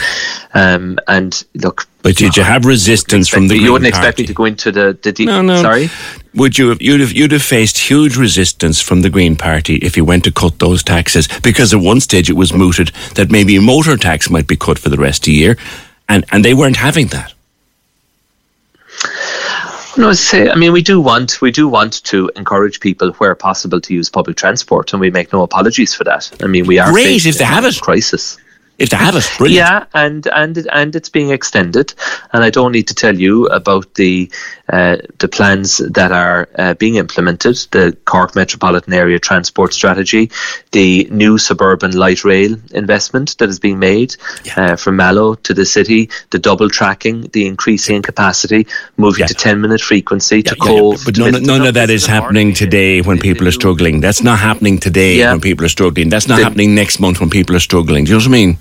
Um, 0.54 1.00
and 1.08 1.44
look, 1.56 1.88
but 2.02 2.16
did 2.16 2.38
you 2.38 2.44
have 2.44 2.66
resistance 2.66 3.28
from 3.28 3.48
the? 3.48 3.58
You 3.58 3.74
wouldn't 3.74 3.94
Party? 3.94 4.08
expect 4.08 4.20
me 4.20 4.26
to 4.28 4.34
go 4.34 4.46
into 4.46 4.72
the. 4.72 4.98
the 5.02 5.12
de- 5.12 5.26
no, 5.26 5.42
no. 5.42 5.62
Sorry. 5.62 5.90
Would 6.36 6.58
you 6.58 6.70
have? 6.70 6.82
You'd 6.82 7.02
have. 7.02 7.12
You'd 7.12 7.32
have 7.32 7.42
faced 7.42 7.78
huge 7.78 8.16
resistance 8.18 8.82
from 8.82 9.02
the 9.02 9.10
Green 9.10 9.36
Party 9.36 9.76
if 9.78 9.98
you 9.98 10.06
went 10.06 10.24
to 10.24 10.32
cut 10.32 10.60
those 10.60 10.84
taxes, 10.84 11.28
because 11.44 11.74
at 11.74 11.80
one 11.82 12.00
stage 12.00 12.30
it 12.30 12.36
was 12.36 12.54
mooted 12.54 12.92
that 13.16 13.30
maybe 13.30 13.56
a 13.58 13.62
motor 13.62 13.98
tax 13.98 14.30
might 14.30 14.48
be 14.48 14.56
cut 14.56 14.80
for 14.80 14.90
the 14.90 14.98
rest 14.98 15.24
of 15.24 15.26
the 15.26 15.34
year 15.34 15.58
and 16.10 16.26
and 16.32 16.44
they 16.44 16.54
weren't 16.54 16.78
having 16.78 17.08
that. 17.08 17.34
No, 20.00 20.14
say, 20.14 20.50
I 20.50 20.56
mean, 20.56 20.72
we 20.72 20.82
do 20.82 21.02
want 21.02 21.42
we 21.42 21.52
do 21.52 21.68
want 21.68 22.04
to 22.06 22.32
encourage 22.36 22.80
people 22.80 23.12
where 23.14 23.36
possible 23.36 23.82
to 23.82 23.94
use 23.94 24.10
public 24.10 24.38
transport, 24.38 24.94
and 24.94 25.02
we 25.02 25.12
make 25.12 25.34
no 25.34 25.44
apologies 25.44 25.94
for 25.94 26.06
that. 26.06 26.32
I 26.42 26.48
mean, 26.48 26.66
we 26.66 26.80
are 26.80 26.90
great 26.92 27.26
if 27.26 27.38
they 27.38 27.44
have 27.44 27.66
it 27.66 27.80
crisis 27.82 28.38
if 28.80 28.90
they 28.90 28.98
have 28.98 29.16
it. 29.16 29.30
Brilliant. 29.38 29.58
Yeah, 29.58 29.86
and 29.94 30.26
and 30.28 30.58
and 30.72 30.96
it's 30.96 31.10
being 31.10 31.32
extended. 31.32 31.94
And 32.34 32.44
I 32.44 32.50
don't 32.50 32.72
need 32.72 32.88
to 32.88 32.96
tell 32.96 33.16
you 33.16 33.46
about 33.48 33.94
the 33.96 34.32
uh, 34.72 34.98
the 35.18 35.28
plans 35.28 35.78
that 35.78 36.12
are 36.12 36.50
uh, 36.58 36.74
being 36.76 36.96
implemented. 36.96 37.56
The 37.72 37.98
Cork 38.06 38.36
Metropolitan 38.36 38.94
Area 38.94 39.20
Transport 39.20 39.74
Strategy, 39.74 40.32
the 40.72 41.08
new 41.12 41.38
suburban 41.38 41.92
light 41.92 42.24
rail 42.24 42.56
investment 42.72 43.38
that 43.40 43.50
is 43.50 43.60
being 43.60 43.80
made 43.80 44.16
yeah. 44.44 44.74
uh, 44.74 44.76
from 44.76 44.96
Mallow 44.96 45.36
to 45.36 45.54
the 45.54 45.66
city, 45.66 46.10
the 46.30 46.40
double 46.40 46.70
tracking, 46.70 47.22
the 47.34 47.46
increasing 47.46 47.98
in 47.98 48.02
capacity, 48.02 48.68
moving 48.98 49.22
yeah. 49.22 49.28
to 49.28 49.34
ten 49.34 49.62
minute 49.62 49.82
frequency 49.82 50.38
yeah, 50.38 50.52
to 50.52 50.56
Cobh. 50.56 51.04
But 51.06 51.18
none, 51.18 51.44
none 51.44 51.66
of 51.66 51.74
that 51.74 51.90
is 51.90 52.06
happening 52.06 52.54
today 52.54 53.02
when 53.02 53.20
people 53.20 53.48
are 53.48 53.52
struggling. 53.52 54.00
That's 54.02 54.22
not 54.22 54.40
happening 54.40 54.78
today 54.80 55.20
when 55.26 55.42
people 55.42 55.66
are 55.66 55.70
struggling. 55.70 56.10
That's 56.10 56.28
not 56.28 56.38
the, 56.38 56.44
happening 56.44 56.76
next 56.76 57.00
month 57.00 57.20
when 57.20 57.30
people 57.30 57.56
are 57.56 57.60
struggling. 57.60 58.06
Do 58.06 58.12
you 58.12 58.18
know 58.18 58.24
what 58.24 58.28
I 58.28 58.32
mean? 58.32 58.58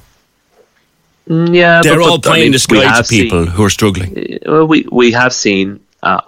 Mm, 1.28 1.54
yeah, 1.54 1.82
they're 1.82 1.96
but, 1.96 2.08
all 2.08 2.16
but, 2.18 2.24
playing 2.24 2.42
I 2.42 2.44
mean, 2.44 2.52
the 2.52 2.58
sky 2.58 3.02
to 3.02 3.06
people 3.06 3.44
seen, 3.44 3.52
who 3.52 3.64
are 3.64 3.70
struggling. 3.70 4.38
Well, 4.46 4.66
we 4.66 4.86
we 4.90 5.12
have 5.12 5.34
seen 5.34 5.80
uh, 6.02 6.20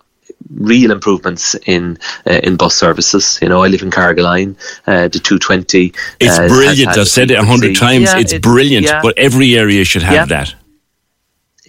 real 0.54 0.90
improvements 0.90 1.54
in 1.66 1.98
uh, 2.26 2.40
in 2.42 2.56
bus 2.56 2.74
services. 2.74 3.38
You 3.42 3.48
know, 3.48 3.62
I 3.62 3.68
live 3.68 3.82
in 3.82 3.90
Carrigaline. 3.90 4.56
Uh, 4.86 5.08
the 5.08 5.18
220. 5.18 5.92
It's 6.18 6.38
uh, 6.38 6.48
brilliant. 6.48 6.96
I've 6.96 7.08
said 7.08 7.30
it 7.30 7.38
a 7.38 7.44
hundred 7.44 7.76
times. 7.76 8.12
Yeah, 8.12 8.18
it's 8.18 8.32
it, 8.32 8.42
brilliant, 8.42 8.86
yeah. 8.86 9.00
but 9.02 9.18
every 9.18 9.56
area 9.56 9.84
should 9.84 10.02
have 10.02 10.14
yeah. 10.14 10.24
that. 10.26 10.54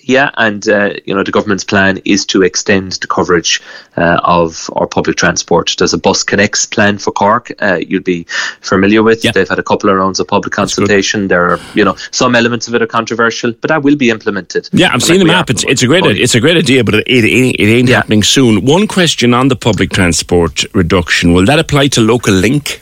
Yeah, 0.03 0.31
and 0.37 0.67
uh, 0.67 0.93
you 1.05 1.13
know 1.13 1.23
the 1.23 1.31
government's 1.31 1.63
plan 1.63 1.99
is 2.05 2.25
to 2.27 2.41
extend 2.41 2.93
the 2.93 3.07
coverage 3.07 3.61
uh, 3.97 4.19
of 4.23 4.69
our 4.75 4.87
public 4.87 5.17
transport. 5.17 5.75
There's 5.77 5.93
a 5.93 5.97
Bus 5.97 6.23
Connects 6.23 6.65
plan 6.65 6.97
for 6.97 7.11
Cork. 7.11 7.51
Uh, 7.61 7.79
you'd 7.87 8.03
be 8.03 8.23
familiar 8.61 9.03
with. 9.03 9.23
Yeah. 9.23 9.31
They've 9.31 9.47
had 9.47 9.59
a 9.59 9.63
couple 9.63 9.89
of 9.89 9.97
rounds 9.97 10.19
of 10.19 10.27
public 10.27 10.53
consultation. 10.53 11.27
There 11.27 11.51
are 11.51 11.59
you 11.75 11.85
know 11.85 11.95
some 12.11 12.35
elements 12.35 12.67
of 12.67 12.75
it 12.75 12.81
are 12.81 12.87
controversial, 12.87 13.53
but 13.61 13.67
that 13.69 13.83
will 13.83 13.95
be 13.95 14.09
implemented. 14.09 14.69
Yeah, 14.73 14.91
I've 14.93 15.03
seen 15.03 15.17
like 15.17 15.27
the 15.27 15.33
map. 15.33 15.49
It's, 15.49 15.63
it's 15.65 15.83
a 15.83 15.87
great 15.87 16.05
it's 16.05 16.35
a 16.35 16.39
great 16.39 16.57
idea, 16.57 16.83
but 16.83 16.95
it, 16.95 17.07
it, 17.07 17.55
it 17.59 17.67
ain't 17.67 17.89
yeah. 17.89 17.97
happening 17.97 18.23
soon. 18.23 18.65
One 18.65 18.87
question 18.87 19.33
on 19.33 19.49
the 19.49 19.55
public 19.55 19.91
transport 19.91 20.63
reduction: 20.73 21.33
Will 21.33 21.45
that 21.45 21.59
apply 21.59 21.87
to 21.89 22.01
local 22.01 22.33
link? 22.33 22.81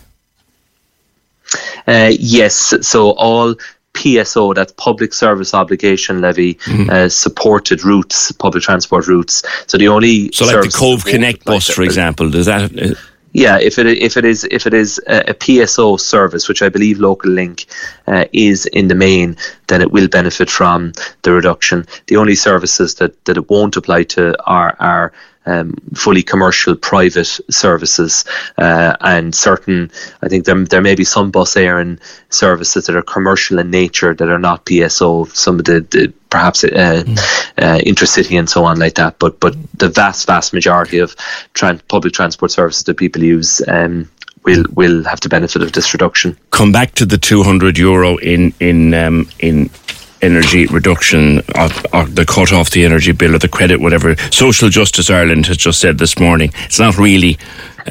Uh, 1.88 2.12
yes. 2.20 2.76
So 2.82 3.12
all 3.12 3.56
PSO, 3.94 4.56
that's 4.56 4.72
Public 4.74 5.14
Service 5.14 5.54
Obligation 5.54 6.22
Levy, 6.22 6.56
mm-hmm. 6.56 6.90
uh, 6.90 7.10
supported 7.10 7.84
routes, 7.84 8.32
public 8.32 8.64
transport 8.64 9.08
routes. 9.08 9.44
So 9.68 9.78
the 9.78 9.88
only 9.88 10.32
so 10.32 10.46
like 10.46 10.62
the 10.62 10.70
Cobh 10.70 11.06
Connect 11.06 11.46
bus, 11.46 11.70
for 11.70 11.84
example, 11.84 12.30
does 12.30 12.46
that? 12.46 12.78
Uh, 12.78 12.96
yeah, 13.34 13.60
if 13.60 13.78
it 13.78 13.86
if 13.86 14.18
it 14.18 14.26
is 14.26 14.44
if 14.50 14.66
it 14.66 14.74
is 14.74 15.00
a, 15.08 15.32
a 15.32 15.34
PSO 15.34 16.00
service, 16.00 16.48
which 16.48 16.62
I 16.62 16.70
believe 16.70 17.00
Local 17.00 17.30
Link 17.30 17.66
uh, 18.08 18.26
is 18.34 18.66
in 18.68 18.88
the 18.88 18.96
main, 18.96 19.38
then 19.68 19.82
it 19.82 19.92
will 19.92 20.08
benefit 20.08 20.50
from 20.50 20.94
the 21.22 21.32
reduction. 21.32 21.86
The 22.08 22.18
only 22.18 22.36
services 22.36 22.96
that, 22.96 23.24
that 23.26 23.38
it 23.38 23.50
won't 23.50 23.78
apply 23.78 24.04
to 24.04 24.36
are 24.46 24.76
are 24.80 25.14
um, 25.50 25.76
fully 25.96 26.24
commercial 26.24 26.76
private 26.76 27.40
services 27.50 28.26
uh, 28.58 28.96
and 29.02 29.34
certain 29.34 29.92
I 30.22 30.28
think 30.28 30.46
there, 30.46 30.64
there 30.66 30.82
may 30.82 30.96
be 30.96 31.04
some 31.04 31.32
bus 31.32 31.56
Éireann 31.56 32.00
services 32.30 32.86
that 32.86 32.96
are 32.96 33.02
commercial 33.02 33.60
in 33.60 33.72
nature 33.72 34.14
that 34.14 34.30
are 34.30 34.40
not 34.40 34.66
PSO 34.66 35.28
some 35.36 35.60
of 35.60 35.66
the, 35.66 35.82
the 35.82 36.14
perhaps 36.30 36.64
uh, 36.64 36.70
mm. 37.06 37.18
uh, 37.58 37.80
intercity 37.80 38.38
and 38.38 38.50
so 38.50 38.64
on 38.64 38.78
like 38.78 38.96
that 38.96 39.18
but 39.20 39.40
but 39.40 39.56
the 39.78 39.90
vast 39.90 40.28
vast 40.28 40.54
majority 40.54 41.00
of 41.00 41.16
tran- 41.54 41.82
public 41.88 42.14
transport 42.14 42.52
services 42.52 42.84
that 42.84 42.98
people 42.98 43.24
use 43.24 43.62
um, 43.68 44.10
will 44.44 44.64
will 44.74 45.04
have 45.04 45.20
the 45.22 45.30
benefit 45.30 45.62
of 45.62 45.72
this 45.72 45.94
reduction. 45.94 46.38
Come 46.52 46.72
back 46.72 46.96
to 46.96 47.06
the 47.06 47.18
200 47.18 47.78
euro 47.78 48.18
in 48.18 48.54
in 48.60 48.94
um, 48.94 49.30
in 49.40 49.70
energy 50.22 50.66
reduction, 50.68 51.40
or, 51.56 51.70
or 51.94 52.06
the 52.06 52.26
cut 52.28 52.52
off 52.52 52.72
the 52.72 52.86
energy 52.86 53.12
bill 53.12 53.36
or 53.36 53.40
the 53.40 53.48
credit, 53.48 53.80
whatever. 53.80 54.16
Social 54.32 54.70
Justice 54.70 55.10
Ireland 55.10 55.46
has 55.48 55.58
just 55.58 55.80
said 55.80 55.98
this 55.98 56.20
morning 56.20 56.52
it's 56.66 56.80
not 56.80 56.98
really 56.98 57.38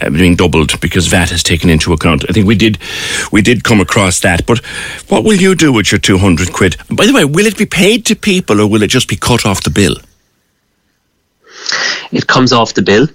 uh, 0.00 0.10
being 0.10 0.36
doubled 0.36 0.80
because 0.80 1.06
VAT 1.06 1.32
is 1.32 1.42
taken 1.42 1.70
into 1.70 1.92
account. 1.92 2.24
I 2.28 2.32
think 2.32 2.46
we 2.46 2.54
did 2.54 2.78
we 3.32 3.42
did 3.42 3.64
come 3.64 3.80
across 3.80 4.20
that. 4.20 4.46
But 4.46 4.64
what 5.08 5.24
will 5.24 5.36
you 5.36 5.54
do 5.54 5.72
with 5.72 5.90
your 5.90 5.98
two 5.98 6.18
hundred 6.18 6.52
quid? 6.52 6.76
By 6.90 7.06
the 7.06 7.12
way, 7.12 7.24
will 7.24 7.46
it 7.46 7.56
be 7.56 7.66
paid 7.66 8.06
to 8.06 8.16
people 8.16 8.60
or 8.60 8.68
will 8.68 8.82
it 8.82 8.90
just 8.90 9.08
be 9.08 9.16
cut 9.16 9.46
off 9.46 9.62
the 9.62 9.70
bill? 9.70 9.96
It 12.12 12.26
comes 12.26 12.52
off 12.52 12.74
the 12.74 12.82
bill. 12.82 13.08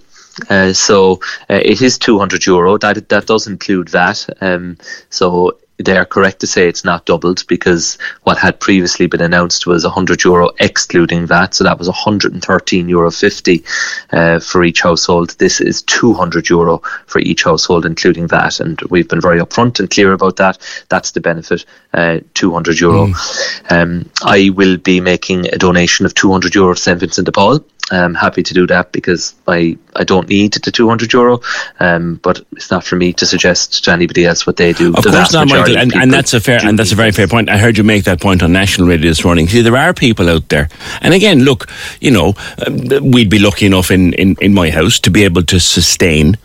Uh, 0.50 0.74
so 0.74 1.20
uh, 1.50 1.60
it 1.64 1.82
is 1.82 1.98
200 2.00 2.46
euro. 2.48 2.78
That 2.78 3.08
that 3.10 3.28
does 3.28 3.48
include 3.48 3.90
VAT. 3.90 4.28
Um, 4.42 4.78
so 5.10 5.58
they 5.84 5.98
are 5.98 6.06
correct 6.06 6.40
to 6.40 6.48
say 6.48 6.68
it's 6.68 6.86
not 6.86 7.06
doubled 7.06 7.46
because 7.48 7.98
what 8.24 8.38
had 8.38 8.60
previously 8.60 9.08
been 9.08 9.22
announced 9.22 9.66
was 9.68 9.84
100 9.84 10.24
euro 10.24 10.52
excluding 10.60 11.26
VAT, 11.26 11.54
so 11.54 11.64
that 11.64 11.78
was 11.78 11.88
113 11.88 12.90
euro 12.90 13.12
50 13.12 13.64
uh, 14.12 14.40
for 14.40 14.64
each 14.64 14.82
household. 14.82 15.32
This 15.40 15.62
is 15.62 15.82
200 15.84 16.50
euro 16.50 16.82
for 17.08 17.20
each 17.20 17.44
household, 17.44 17.86
including 17.86 18.28
VAT, 18.28 18.60
and 18.60 18.82
we've 18.90 19.10
been 19.10 19.22
very 19.22 19.40
upfront 19.40 19.80
and 19.80 19.90
clear 19.90 20.14
about 20.14 20.38
that. 20.38 20.58
That's 20.90 21.12
the 21.12 21.22
benefit, 21.22 21.66
uh, 21.94 22.20
200 22.34 22.80
euro. 22.80 23.08
Mm. 23.08 23.72
Um, 23.72 24.10
I 24.24 24.50
will 24.50 24.78
be 24.78 25.00
making 25.00 25.48
a 25.48 25.58
donation 25.58 26.06
of 26.06 26.14
200 26.14 26.56
euro 26.56 26.74
to 26.74 26.80
St 26.80 27.00
Vincent 27.00 27.26
de 27.26 27.32
Paul. 27.32 27.64
I'm 27.92 28.16
happy 28.16 28.44
to 28.44 28.54
do 28.54 28.66
that 28.68 28.92
because 28.92 29.36
I, 29.48 29.78
I 29.96 30.04
don't 30.04 30.30
need 30.30 30.54
the 30.54 30.72
200 30.72 31.12
euro, 31.14 31.42
um, 31.80 32.16
but 32.24 32.42
it's 32.54 32.72
not 32.72 32.84
for 32.84 32.96
me 32.96 33.14
to 33.14 33.26
suggest 33.26 33.84
to 33.84 33.92
anybody 33.92 34.26
else 34.26 34.48
what 34.48 34.58
they 34.58 34.74
do. 34.74 34.94
Of 34.96 35.04
the 35.04 35.12
course 35.12 35.34
not, 35.34 35.50
Michael, 35.50 35.78
and, 35.78 35.94
and 35.94 36.12
that's 36.12 36.34
a 36.34 36.40
fair 36.40 36.60
and 36.64 36.80
that's 36.80 36.92
a 36.92 36.96
very 36.96 37.12
fair 37.12 37.28
point. 37.28 37.50
I 37.50 37.58
heard 37.58 37.78
you 37.78 37.84
make 37.84 38.06
that 38.06 38.22
point 38.22 38.42
on 38.42 38.54
national 38.54 38.88
radio 38.88 39.10
this 39.10 39.26
morning. 39.26 39.48
See, 39.48 39.62
there 39.62 39.76
are 39.76 39.94
people 39.94 40.30
out 40.30 40.48
there, 40.50 40.70
and 41.02 41.14
again, 41.14 41.44
look, 41.44 41.68
you 42.00 42.12
know, 42.12 42.36
um, 42.66 43.12
we'd 43.12 43.30
be 43.30 43.40
lucky 43.40 43.66
enough 43.66 43.92
in, 43.92 44.14
in, 44.14 44.38
in 44.40 44.54
my 44.54 44.70
house 44.70 45.00
to 45.02 45.12
be 45.12 45.24
able 45.24 45.44
to 45.44 45.60
sustain 45.60 46.38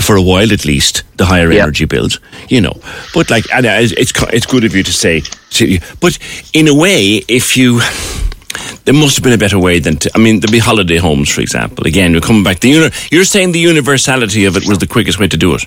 for 0.00 0.16
a 0.16 0.22
while 0.22 0.52
at 0.52 0.64
least 0.64 1.02
the 1.18 1.26
higher 1.26 1.52
yep. 1.52 1.64
energy 1.64 1.84
bills 1.84 2.18
you 2.48 2.62
know 2.62 2.72
but 3.12 3.28
like 3.28 3.44
and 3.52 3.66
it's 3.66 3.92
it's 4.22 4.46
good 4.46 4.64
of 4.64 4.74
you 4.74 4.82
to 4.82 4.90
say 4.90 5.20
but 6.00 6.18
in 6.54 6.66
a 6.66 6.74
way 6.74 7.22
if 7.28 7.58
you 7.58 7.78
there 8.84 8.94
must 8.94 9.16
have 9.16 9.24
been 9.24 9.32
a 9.32 9.38
better 9.38 9.58
way 9.58 9.78
than 9.78 9.96
to. 9.96 10.10
I 10.14 10.18
mean, 10.18 10.40
there'd 10.40 10.52
be 10.52 10.58
holiday 10.58 10.96
homes, 10.96 11.28
for 11.28 11.40
example. 11.40 11.86
Again, 11.86 12.12
you're 12.12 12.20
coming 12.20 12.44
back. 12.44 12.60
The 12.60 12.92
you're 13.10 13.24
saying 13.24 13.52
the 13.52 13.60
universality 13.60 14.44
of 14.44 14.56
it 14.56 14.66
was 14.66 14.78
the 14.78 14.86
quickest 14.86 15.18
way 15.18 15.28
to 15.28 15.36
do 15.36 15.54
it. 15.54 15.64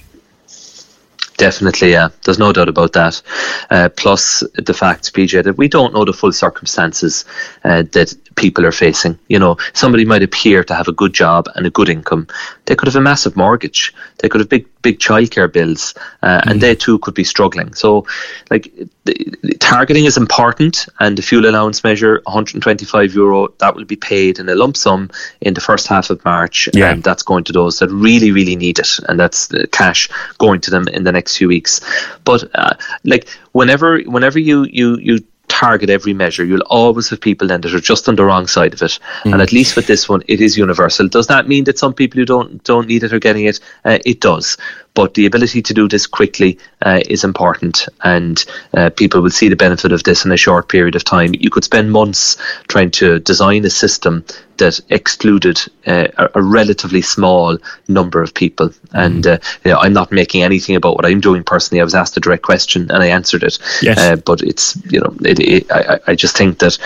Definitely, 1.38 1.92
yeah. 1.92 2.10
There's 2.24 2.40
no 2.40 2.54
doubt 2.54 2.70
about 2.70 2.94
that. 2.94 3.22
Uh, 3.70 3.90
plus 3.90 4.44
the 4.54 4.74
fact, 4.74 5.14
PJ, 5.14 5.44
that 5.44 5.58
we 5.58 5.68
don't 5.68 5.94
know 5.94 6.06
the 6.06 6.14
full 6.14 6.32
circumstances 6.32 7.26
uh, 7.66 7.84
that 7.92 8.16
people 8.36 8.66
are 8.66 8.72
facing. 8.72 9.18
You 9.28 9.40
know, 9.40 9.58
somebody 9.74 10.06
might 10.06 10.24
appear 10.24 10.64
to 10.64 10.76
have 10.76 10.88
a 10.88 10.94
good 10.94 11.14
job 11.14 11.48
and 11.56 11.66
a 11.66 11.70
good 11.70 11.90
income. 11.90 12.28
They 12.66 12.76
could 12.76 12.88
have 12.88 12.96
a 12.96 13.02
massive 13.02 13.36
mortgage. 13.36 13.94
They 14.20 14.30
could 14.30 14.42
have 14.42 14.50
big, 14.50 14.68
big 14.82 15.00
childcare 15.00 15.52
bills, 15.52 15.94
uh, 16.22 16.42
mm 16.42 16.52
and 16.52 16.62
they 16.62 16.76
too 16.76 17.00
could 17.00 17.14
be 17.14 17.24
struggling. 17.24 17.74
So, 17.74 18.06
like, 18.52 18.72
the, 19.06 19.14
targeting 19.60 20.06
is 20.06 20.18
important, 20.18 20.88
and 21.00 21.18
the 21.18 21.22
fuel 21.22 21.48
allowance 21.50 21.84
measure, 21.84 22.22
125 22.26 23.14
euro, 23.16 23.48
that 23.60 23.76
will 23.76 23.86
be 23.86 23.96
paid 23.96 24.40
in 24.40 24.48
a 24.50 24.56
lump 24.56 24.78
sum 24.78 25.10
in 25.42 25.54
the 25.54 25.62
first 25.62 25.88
half 25.88 26.10
of 26.10 26.24
March, 26.24 26.70
yeah. 26.74 26.92
and 26.92 27.04
that's 27.04 27.24
going 27.24 27.44
to 27.46 27.54
those 27.54 27.80
that 27.80 27.90
really, 27.90 28.32
really 28.32 28.56
need 28.56 28.80
it, 28.80 29.00
and 29.10 29.20
that's 29.20 29.48
the 29.48 29.68
cash 29.68 30.10
going 30.38 30.62
to 30.62 30.72
them 30.72 30.88
in 30.88 31.04
the 31.04 31.12
next 31.12 31.38
few 31.38 31.48
weeks. 31.48 31.82
But 32.24 32.50
uh, 32.54 32.76
like, 33.04 33.28
whenever, 33.54 34.00
whenever 34.02 34.40
you 34.40 34.66
you 34.66 34.98
you 34.98 35.20
target 35.48 35.90
every 35.90 36.14
measure, 36.14 36.46
you'll 36.46 36.62
always 36.62 37.10
have 37.10 37.22
people 37.22 37.48
then 37.48 37.62
that 37.62 37.74
are 37.74 37.80
just 37.80 38.08
on 38.10 38.16
the 38.16 38.26
wrong 38.26 38.48
side 38.48 38.74
of 38.74 38.82
it. 38.82 39.00
Mm. 39.24 39.34
And 39.34 39.42
at 39.42 39.52
least 39.52 39.76
with 39.76 39.88
this 39.88 40.08
one, 40.10 40.24
it 40.28 40.42
is 40.42 40.58
universal. 40.58 41.08
Does 41.08 41.28
that 41.28 41.48
mean 41.48 41.64
that 41.66 41.80
some 41.80 41.94
people 41.94 42.20
who 42.20 42.26
don't 42.26 42.64
don't 42.64 42.88
need 42.88 43.04
it 43.04 43.14
are 43.14 43.20
getting 43.20 43.46
it? 43.46 43.60
Uh, 43.84 44.00
it 44.06 44.22
does. 44.22 44.58
But 44.96 45.14
the 45.14 45.26
ability 45.26 45.62
to 45.62 45.74
do 45.74 45.88
this 45.88 46.08
quickly 46.08 46.58
uh, 46.82 47.02
is 47.08 47.24
important, 47.24 47.88
and 48.04 48.44
uh, 48.74 48.90
people 48.90 49.22
will 49.22 49.30
see 49.30 49.50
the 49.50 49.56
benefit 49.56 49.92
of 49.92 50.04
this 50.04 50.26
in 50.26 50.32
a 50.32 50.38
short 50.38 50.70
period 50.70 50.96
of 50.96 51.04
time. 51.04 51.34
You 51.38 51.50
could 51.50 51.64
spend 51.64 51.92
months 51.92 52.38
trying 52.68 52.92
to 52.92 53.20
design 53.20 53.66
a 53.66 53.70
system 53.70 54.26
that 54.58 54.80
excluded 54.90 55.60
uh, 55.86 56.08
a, 56.18 56.30
a, 56.36 56.42
relatively 56.42 57.02
small 57.02 57.58
number 57.88 58.22
of 58.22 58.34
people. 58.34 58.70
Mm-hmm. 58.70 58.98
And 58.98 59.28
uh, 59.28 59.38
you 59.64 59.72
know, 59.72 59.80
I'm 59.80 59.94
not 59.94 60.12
making 60.12 60.44
anything 60.44 60.76
about 60.76 60.96
what 60.96 61.06
I'm 61.06 61.20
doing 61.20 61.44
personally. 61.44 61.82
I 61.82 61.84
was 61.84 61.96
asked 61.96 62.18
a 62.18 62.20
direct 62.20 62.44
question 62.44 62.90
and 62.90 63.04
I 63.04 63.08
answered 63.08 63.44
it. 63.44 63.60
Yes. 63.82 63.98
Uh, 63.98 64.16
but 64.16 64.42
it's 64.42 64.78
you 64.92 65.00
know, 65.00 65.16
it, 65.22 65.40
it, 65.40 65.72
I, 65.72 66.00
I 66.08 66.16
just 66.16 66.38
think 66.38 66.60
that 66.60 66.78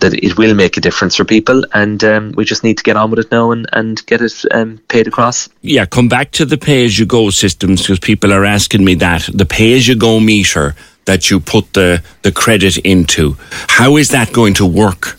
that 0.00 0.14
it 0.14 0.36
will 0.36 0.54
make 0.54 0.76
a 0.76 0.80
difference 0.80 1.16
for 1.16 1.24
people, 1.24 1.64
and 1.72 2.02
um, 2.02 2.32
we 2.36 2.44
just 2.44 2.64
need 2.64 2.78
to 2.78 2.82
get 2.82 2.96
on 2.96 3.10
with 3.10 3.20
it 3.20 3.30
now 3.30 3.52
and, 3.52 3.66
and 3.72 4.04
get 4.06 4.20
it 4.20 4.44
um, 4.50 4.78
paid 4.88 5.06
across. 5.06 5.48
Yeah, 5.62 5.86
come 5.86 6.08
back 6.08 6.32
to 6.32 6.44
the 6.44 6.58
pay 6.58 6.84
as 6.84 6.98
you 6.98 7.06
go 7.06 7.30
systems 7.36 7.82
because 7.82 7.98
people 7.98 8.32
are 8.32 8.44
asking 8.44 8.84
me 8.84 8.94
that 8.96 9.28
the 9.32 9.44
pay 9.44 9.76
as 9.76 9.86
you 9.86 9.96
go 9.96 10.20
meter 10.20 10.74
that 11.04 11.30
you 11.30 11.40
put 11.40 11.72
the 11.72 12.02
the 12.22 12.32
credit 12.32 12.76
into. 12.78 13.36
How 13.68 13.96
is 13.96 14.08
that 14.08 14.32
going 14.32 14.54
to 14.54 14.66
work? 14.66 15.18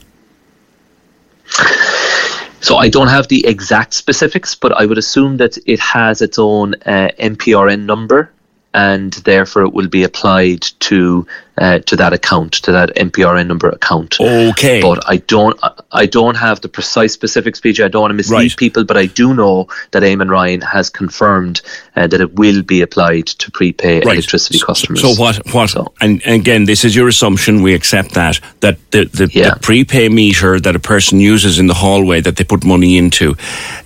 So 2.59 2.75
I 2.75 2.89
don't 2.89 3.07
have 3.07 3.27
the 3.29 3.45
exact 3.47 3.93
specifics, 3.93 4.55
but 4.55 4.73
I 4.73 4.85
would 4.85 4.97
assume 4.97 5.37
that 5.37 5.57
it 5.65 5.79
has 5.79 6.21
its 6.21 6.37
own 6.37 6.73
uh, 6.85 7.09
MPRN 7.17 7.85
number 7.85 8.31
and 8.73 9.13
therefore 9.13 9.63
it 9.63 9.73
will 9.73 9.87
be 9.87 10.03
applied 10.03 10.61
to 10.79 11.25
uh, 11.57 11.79
to 11.79 11.95
that 11.95 12.13
account, 12.13 12.53
to 12.53 12.71
that 12.71 12.93
MPRN 12.95 13.47
number 13.47 13.67
account. 13.69 14.19
Okay. 14.21 14.79
But 14.79 15.09
I 15.09 15.17
don't 15.17 15.59
I 15.91 16.05
don't 16.05 16.35
have 16.35 16.61
the 16.61 16.69
precise 16.69 17.13
specifics, 17.13 17.59
PJ. 17.59 17.83
I 17.83 17.87
don't 17.87 18.01
want 18.01 18.11
to 18.11 18.15
mislead 18.15 18.51
right. 18.51 18.57
people, 18.57 18.83
but 18.83 18.97
I 18.97 19.07
do 19.07 19.33
know 19.33 19.67
that 19.91 20.03
Eamon 20.03 20.29
Ryan 20.29 20.61
has 20.61 20.89
confirmed 20.89 21.61
uh, 21.95 22.05
that 22.07 22.21
it 22.21 22.35
will 22.35 22.61
be 22.61 22.81
applied 22.81 23.25
to 23.27 23.49
prepay 23.49 23.95
right. 23.95 24.13
electricity 24.13 24.59
customers. 24.59 25.01
So 25.01 25.19
what 25.19 25.41
what 25.53 25.71
so. 25.71 25.93
and 25.99 26.21
again 26.25 26.65
this 26.65 26.85
is 26.85 26.95
your 26.95 27.07
assumption, 27.07 27.63
we 27.63 27.73
accept 27.73 28.13
that 28.13 28.39
that 28.59 28.77
the 28.91 29.05
the, 29.05 29.29
yeah. 29.33 29.55
the 29.55 29.59
prepay 29.59 30.09
meter 30.09 30.59
that 30.59 30.75
a 30.75 30.79
person 30.79 31.19
uses 31.19 31.57
in 31.57 31.65
the 31.65 31.73
hallway 31.73 32.21
that 32.21 32.35
they 32.35 32.43
put 32.43 32.63
money 32.63 32.97
into, 32.97 33.35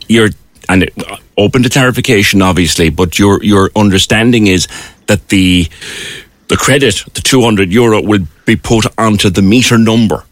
you're 0.09 0.31
and 0.69 0.83
it, 0.83 0.93
open 1.37 1.63
to 1.63 1.69
clarification, 1.69 2.41
obviously, 2.41 2.89
but 2.89 3.17
your 3.17 3.43
your 3.43 3.69
understanding 3.75 4.47
is 4.47 4.67
that 5.07 5.29
the 5.29 5.69
the 6.47 6.57
credit, 6.57 7.03
the 7.13 7.21
200 7.21 7.71
euro, 7.71 8.01
will 8.01 8.27
be 8.45 8.55
put 8.55 8.85
onto 8.97 9.29
the 9.29 9.41
meter 9.41 9.77
number. 9.77 10.25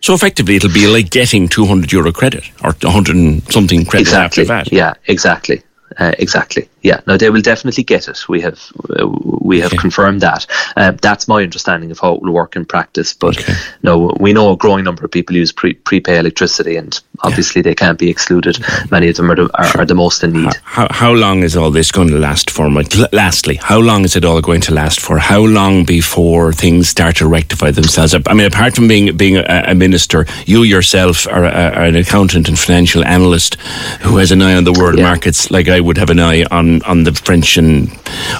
So 0.00 0.14
effectively, 0.14 0.56
it'll 0.56 0.72
be 0.72 0.86
like 0.86 1.10
getting 1.10 1.48
200 1.48 1.92
euro 1.92 2.12
credit 2.12 2.44
or 2.62 2.72
100 2.72 3.16
and 3.16 3.52
something 3.52 3.84
credit 3.84 4.08
exactly. 4.08 4.42
after 4.42 4.44
that. 4.44 4.72
Yeah, 4.72 4.94
exactly. 5.06 5.62
Uh, 5.98 6.12
exactly. 6.18 6.68
Yeah. 6.82 7.00
No, 7.06 7.16
they 7.16 7.30
will 7.30 7.42
definitely 7.42 7.84
get 7.84 8.08
it. 8.08 8.28
We 8.28 8.40
have 8.40 8.60
uh, 8.98 9.06
we 9.06 9.60
have 9.60 9.72
okay. 9.72 9.76
confirmed 9.76 10.20
that. 10.22 10.46
Uh, 10.76 10.92
that's 11.02 11.28
my 11.28 11.42
understanding 11.42 11.90
of 11.90 11.98
how 11.98 12.14
it 12.14 12.22
will 12.22 12.32
work 12.32 12.56
in 12.56 12.64
practice. 12.64 13.12
But 13.12 13.38
okay. 13.38 13.54
no, 13.82 14.14
we 14.18 14.32
know 14.32 14.52
a 14.52 14.56
growing 14.56 14.84
number 14.84 15.04
of 15.04 15.10
people 15.10 15.36
use 15.36 15.52
pre- 15.52 15.74
prepay 15.74 16.18
electricity, 16.18 16.76
and 16.76 16.98
obviously 17.20 17.60
yeah. 17.60 17.64
they 17.64 17.74
can't 17.74 17.98
be 17.98 18.08
excluded. 18.08 18.58
Many 18.90 19.08
of 19.08 19.16
them 19.16 19.30
are 19.30 19.36
the, 19.36 19.50
are, 19.58 19.64
sure. 19.64 19.80
are 19.82 19.86
the 19.86 19.94
most 19.94 20.22
in 20.22 20.32
need. 20.32 20.54
How, 20.62 20.86
how, 20.90 21.12
long 21.12 21.42
is 21.42 21.56
all 21.56 21.70
this 21.70 21.90
going 21.90 22.08
to 22.08 22.18
last 22.18 22.50
for? 22.50 22.70
Lastly, 23.12 23.56
how 23.56 23.80
long 23.80 24.04
is 24.04 24.16
it 24.16 24.24
all 24.24 24.40
going 24.40 24.60
to 24.62 24.74
last 24.74 25.00
for? 25.00 25.18
How 25.18 25.40
long 25.40 25.84
before 25.84 26.52
things 26.52 26.88
start 26.88 27.16
to 27.16 27.26
rectify 27.26 27.72
themselves? 27.72 28.14
I 28.14 28.34
mean, 28.34 28.46
apart 28.46 28.76
from 28.76 28.88
being 28.88 29.16
being 29.16 29.36
a, 29.36 29.64
a 29.66 29.74
minister, 29.74 30.26
you 30.46 30.62
yourself 30.62 31.26
are, 31.26 31.44
a, 31.44 31.50
are, 31.50 31.84
an 31.84 31.96
accountant 31.96 32.48
and 32.48 32.58
financial 32.58 33.04
analyst 33.04 33.56
who 34.02 34.16
has 34.18 34.30
an 34.30 34.42
eye 34.42 34.54
on 34.54 34.64
the 34.64 34.72
world 34.72 34.98
yeah. 34.98 35.04
markets, 35.04 35.50
like 35.50 35.68
I 35.68 35.80
would 35.80 35.98
have 35.98 36.10
an 36.10 36.20
eye 36.20 36.44
on 36.50 36.69
on 36.84 37.04
the 37.04 37.12
French 37.12 37.56
and 37.56 37.90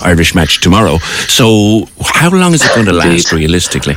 Irish 0.03 0.35
match 0.35 0.61
tomorrow. 0.61 0.99
So, 1.29 1.87
how 2.19 2.31
long 2.31 2.55
is 2.55 2.63
it 2.65 2.75
going 2.75 2.87
to 2.87 2.93
last 2.93 3.33
realistically? 3.33 3.97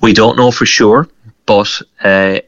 We 0.00 0.12
don't 0.12 0.36
know 0.36 0.50
for 0.50 0.66
sure, 0.66 1.08
but 1.46 1.70
uh, 2.02 2.40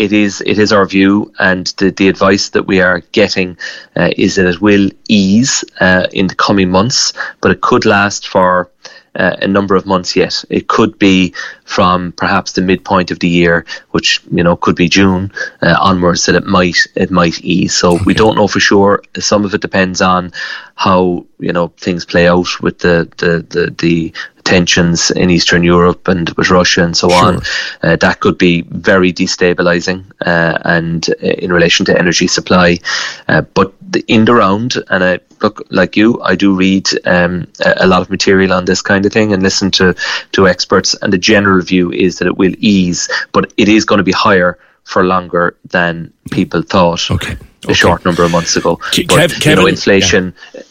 it 0.00 0.12
is 0.12 0.42
it 0.46 0.58
is 0.58 0.72
our 0.72 0.86
view, 0.86 1.32
and 1.38 1.66
the, 1.78 1.90
the 1.90 2.08
advice 2.08 2.50
that 2.50 2.66
we 2.66 2.80
are 2.80 3.00
getting 3.12 3.58
uh, 3.96 4.10
is 4.16 4.36
that 4.36 4.46
it 4.46 4.60
will 4.60 4.90
ease 5.08 5.64
uh, 5.80 6.06
in 6.12 6.26
the 6.26 6.34
coming 6.34 6.70
months, 6.70 7.12
but 7.40 7.50
it 7.50 7.60
could 7.60 7.84
last 7.84 8.26
for 8.26 8.70
uh, 9.14 9.36
a 9.40 9.48
number 9.48 9.74
of 9.74 9.86
months 9.86 10.16
yet. 10.16 10.44
It 10.50 10.68
could 10.68 10.98
be 10.98 11.34
from 11.64 12.12
perhaps 12.12 12.52
the 12.52 12.62
midpoint 12.62 13.10
of 13.10 13.18
the 13.18 13.28
year, 13.28 13.66
which 13.90 14.22
you 14.30 14.42
know 14.42 14.56
could 14.56 14.76
be 14.76 14.88
June 14.88 15.32
uh, 15.62 15.76
onwards, 15.80 16.26
that 16.26 16.34
it 16.34 16.46
might 16.46 16.86
it 16.94 17.10
might 17.10 17.40
ease. 17.42 17.74
So 17.74 17.94
okay. 17.94 18.04
we 18.04 18.14
don't 18.14 18.36
know 18.36 18.48
for 18.48 18.60
sure. 18.60 19.02
Some 19.18 19.44
of 19.44 19.54
it 19.54 19.60
depends 19.60 20.00
on 20.00 20.32
how 20.74 21.26
you 21.38 21.52
know 21.52 21.68
things 21.76 22.04
play 22.04 22.28
out 22.28 22.60
with 22.60 22.78
the 22.78 23.10
the 23.16 23.46
the, 23.48 23.70
the 23.70 24.14
tensions 24.50 25.10
in 25.10 25.30
Eastern 25.30 25.62
Europe 25.62 26.08
and 26.08 26.28
with 26.30 26.50
Russia 26.50 26.84
and 26.84 26.96
so 26.96 27.08
sure. 27.08 27.24
on, 27.24 27.40
uh, 27.82 27.96
that 27.96 28.20
could 28.20 28.36
be 28.36 28.62
very 28.62 29.12
destabilizing 29.12 30.04
uh, 30.26 30.58
and 30.64 31.08
uh, 31.22 31.26
in 31.26 31.52
relation 31.52 31.86
to 31.86 31.98
energy 31.98 32.26
supply. 32.26 32.78
Uh, 33.28 33.42
but 33.54 33.72
in 34.06 34.24
the 34.24 34.34
round, 34.34 34.74
and 34.88 35.04
I 35.04 35.20
look 35.40 35.66
like 35.70 35.96
you, 35.96 36.20
I 36.22 36.34
do 36.34 36.54
read 36.54 36.88
um, 37.06 37.46
a 37.64 37.86
lot 37.86 38.02
of 38.02 38.10
material 38.10 38.52
on 38.52 38.64
this 38.64 38.82
kind 38.82 39.06
of 39.06 39.12
thing 39.12 39.32
and 39.32 39.42
listen 39.42 39.70
to 39.72 39.94
to 40.32 40.48
experts, 40.48 40.94
and 41.02 41.12
the 41.12 41.18
general 41.18 41.62
view 41.62 41.92
is 41.92 42.18
that 42.18 42.26
it 42.26 42.36
will 42.36 42.54
ease, 42.58 43.08
but 43.32 43.52
it 43.56 43.68
is 43.68 43.84
going 43.84 43.98
to 43.98 44.04
be 44.04 44.12
higher 44.12 44.58
for 44.84 45.04
longer 45.04 45.56
than 45.70 46.12
people 46.30 46.62
thought. 46.62 47.10
Okay. 47.10 47.36
A 47.68 47.74
short 47.74 48.04
number 48.04 48.24
of 48.24 48.30
months 48.30 48.56
ago. 48.56 48.80
But, 49.06 49.30
Kevin, 49.30 49.40
you 49.44 49.56
know, 49.56 49.66
inflation. 49.66 50.34
Yeah 50.54 50.62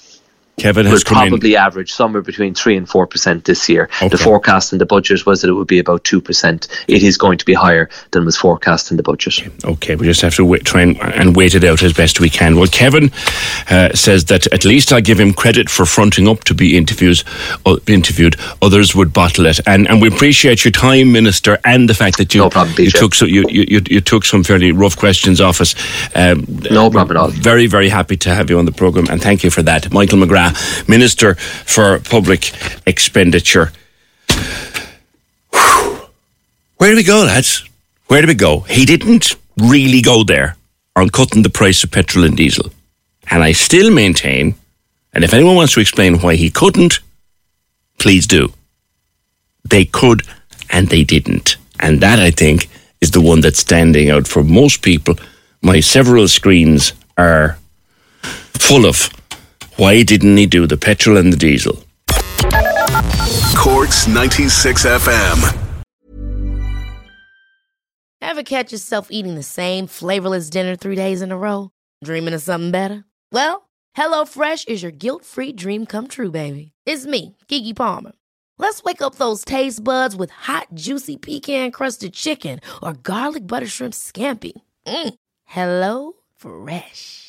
Kevin 0.60 0.86
has 0.86 1.04
probably 1.04 1.54
in. 1.54 1.60
average 1.60 1.92
somewhere 1.92 2.22
between 2.22 2.54
three 2.54 2.78
and 2.78 2.88
four 2.88 3.08
percent 3.08 3.46
this 3.46 3.70
year. 3.70 3.90
Okay. 3.98 4.10
The 4.10 4.18
forecast 4.18 4.74
in 4.74 4.80
the 4.80 4.86
budget 4.86 5.26
was 5.26 5.42
that 5.42 5.50
it 5.50 5.54
would 5.54 5.68
be 5.68 5.80
about 5.80 6.04
two 6.04 6.22
percent. 6.22 6.68
It 6.88 7.04
is 7.04 7.18
going 7.18 7.38
to 7.38 7.46
be 7.46 7.54
higher 7.54 7.90
than 8.12 8.26
was 8.26 8.38
forecast 8.38 8.92
in 8.92 8.98
the 8.98 9.04
budget. 9.04 9.42
Okay, 9.66 9.96
we 9.96 10.06
just 10.06 10.22
have 10.22 10.36
to 10.36 10.46
wait, 10.46 10.66
try 10.66 10.82
and, 10.82 11.00
and, 11.02 11.36
wait 11.36 11.56
it 11.56 11.64
out 11.64 11.84
as 11.84 11.94
best 11.94 12.20
we 12.20 12.30
can. 12.30 12.56
Well, 12.56 12.68
Kevin 12.68 13.12
uh, 13.70 13.94
says 13.94 14.26
that 14.26 14.48
at 14.48 14.66
least 14.66 14.92
I 14.92 15.02
give 15.02 15.20
him 15.20 15.34
credit 15.34 15.70
for 15.70 15.86
fronting 15.86 16.28
up 16.28 16.44
to 16.46 16.54
be 16.54 16.78
interviews 16.78 17.24
uh, 17.66 17.78
interviewed. 17.88 18.36
Others 18.62 18.96
would 18.96 19.14
bottle 19.14 19.46
it, 19.46 19.60
and 19.66 19.88
and 19.90 20.02
we 20.02 20.08
appreciate 20.08 20.66
your 20.66 20.72
time, 20.72 21.12
Minister, 21.12 21.60
and 21.64 21.90
the 21.90 21.94
fact 21.94 22.18
that 22.18 22.34
you 22.34 22.42
no 22.42 22.50
problem, 22.50 22.76
you 22.78 22.92
took 22.92 23.16
so 23.16 23.26
you, 23.26 23.46
you 23.50 23.82
you 23.90 24.02
took 24.02 24.26
some 24.26 24.44
fairly 24.44 24.72
rough 24.72 24.98
questions 24.98 25.42
off 25.42 25.62
us. 25.62 25.76
Um, 26.16 26.46
no 26.72 26.90
problem 26.90 27.18
at 27.18 27.22
all. 27.22 27.30
Very 27.30 27.68
very 27.68 27.90
happy 27.90 28.18
to 28.18 28.34
have 28.34 28.50
you 28.50 28.60
on 28.60 28.66
the 28.66 28.72
program, 28.72 29.08
and 29.10 29.22
thank 29.22 29.44
you 29.44 29.50
for 29.50 29.62
that, 29.64 29.92
Michael 29.92 30.20
McGrath. 30.20 30.49
Minister 30.88 31.36
for 31.36 32.00
Public 32.00 32.52
Expenditure. 32.86 33.72
Where 36.78 36.92
do 36.92 36.96
we 36.96 37.04
go, 37.04 37.26
lads? 37.26 37.66
Where 38.08 38.22
do 38.22 38.28
we 38.28 38.36
go? 38.36 38.62
He 38.62 38.86
didn't 38.86 39.36
really 39.58 40.02
go 40.02 40.24
there 40.24 40.56
on 40.96 41.10
cutting 41.10 41.44
the 41.44 41.50
price 41.50 41.84
of 41.84 41.92
petrol 41.92 42.26
and 42.26 42.38
diesel. 42.38 42.72
And 43.30 43.44
I 43.44 43.52
still 43.52 43.92
maintain, 43.92 44.56
and 45.14 45.24
if 45.24 45.34
anyone 45.34 45.56
wants 45.56 45.74
to 45.74 45.82
explain 45.82 46.20
why 46.20 46.36
he 46.36 46.50
couldn't, 46.50 47.00
please 47.98 48.26
do. 48.26 48.54
They 49.64 49.86
could 49.86 50.24
and 50.70 50.88
they 50.88 51.04
didn't. 51.04 51.58
And 51.80 52.02
that, 52.02 52.20
I 52.20 52.32
think, 52.32 52.70
is 53.02 53.12
the 53.12 53.22
one 53.22 53.42
that's 53.42 53.60
standing 53.60 54.10
out 54.10 54.28
for 54.28 54.44
most 54.44 54.82
people. 54.82 55.16
My 55.62 55.80
several 55.80 56.28
screens 56.28 56.94
are 57.18 57.58
full 58.22 58.86
of 58.86 59.10
why 59.80 60.04
didn't 60.04 60.36
he 60.36 60.46
do 60.46 60.68
the 60.68 60.76
petrol 60.76 61.16
and 61.16 61.32
the 61.32 61.38
diesel? 61.38 61.82
Corks 63.56 64.08
96 64.08 64.86
FM. 64.86 65.58
Ever 68.22 68.44
catch 68.44 68.74
yourself 68.74 69.08
eating 69.10 69.36
the 69.36 69.44
same 69.44 69.88
flavorless 69.88 70.50
dinner 70.50 70.76
three 70.76 70.96
days 70.96 71.22
in 71.22 71.32
a 71.32 71.38
row? 71.38 71.72
Dreaming 72.04 72.34
of 72.34 72.42
something 72.42 72.72
better? 72.72 73.06
Well, 73.32 73.70
HelloFresh 73.98 74.68
is 74.68 74.84
your 74.84 74.92
guilt 74.92 75.24
free 75.24 75.54
dream 75.54 75.86
come 75.86 76.08
true, 76.08 76.30
baby. 76.30 76.74
It's 76.86 77.06
me, 77.06 77.38
Keke 77.48 77.76
Palmer. 77.76 78.12
Let's 78.58 78.84
wake 78.84 79.02
up 79.02 79.16
those 79.16 79.46
taste 79.46 79.82
buds 79.82 80.16
with 80.16 80.32
hot, 80.32 80.68
juicy 80.74 81.16
pecan 81.16 81.72
crusted 81.72 82.14
chicken 82.14 82.60
or 82.84 82.94
garlic 82.94 83.48
butter 83.48 83.68
shrimp 83.68 83.94
scampi. 83.94 84.52
Mm. 84.86 85.14
Hello 85.46 86.14
Fresh. 86.36 87.29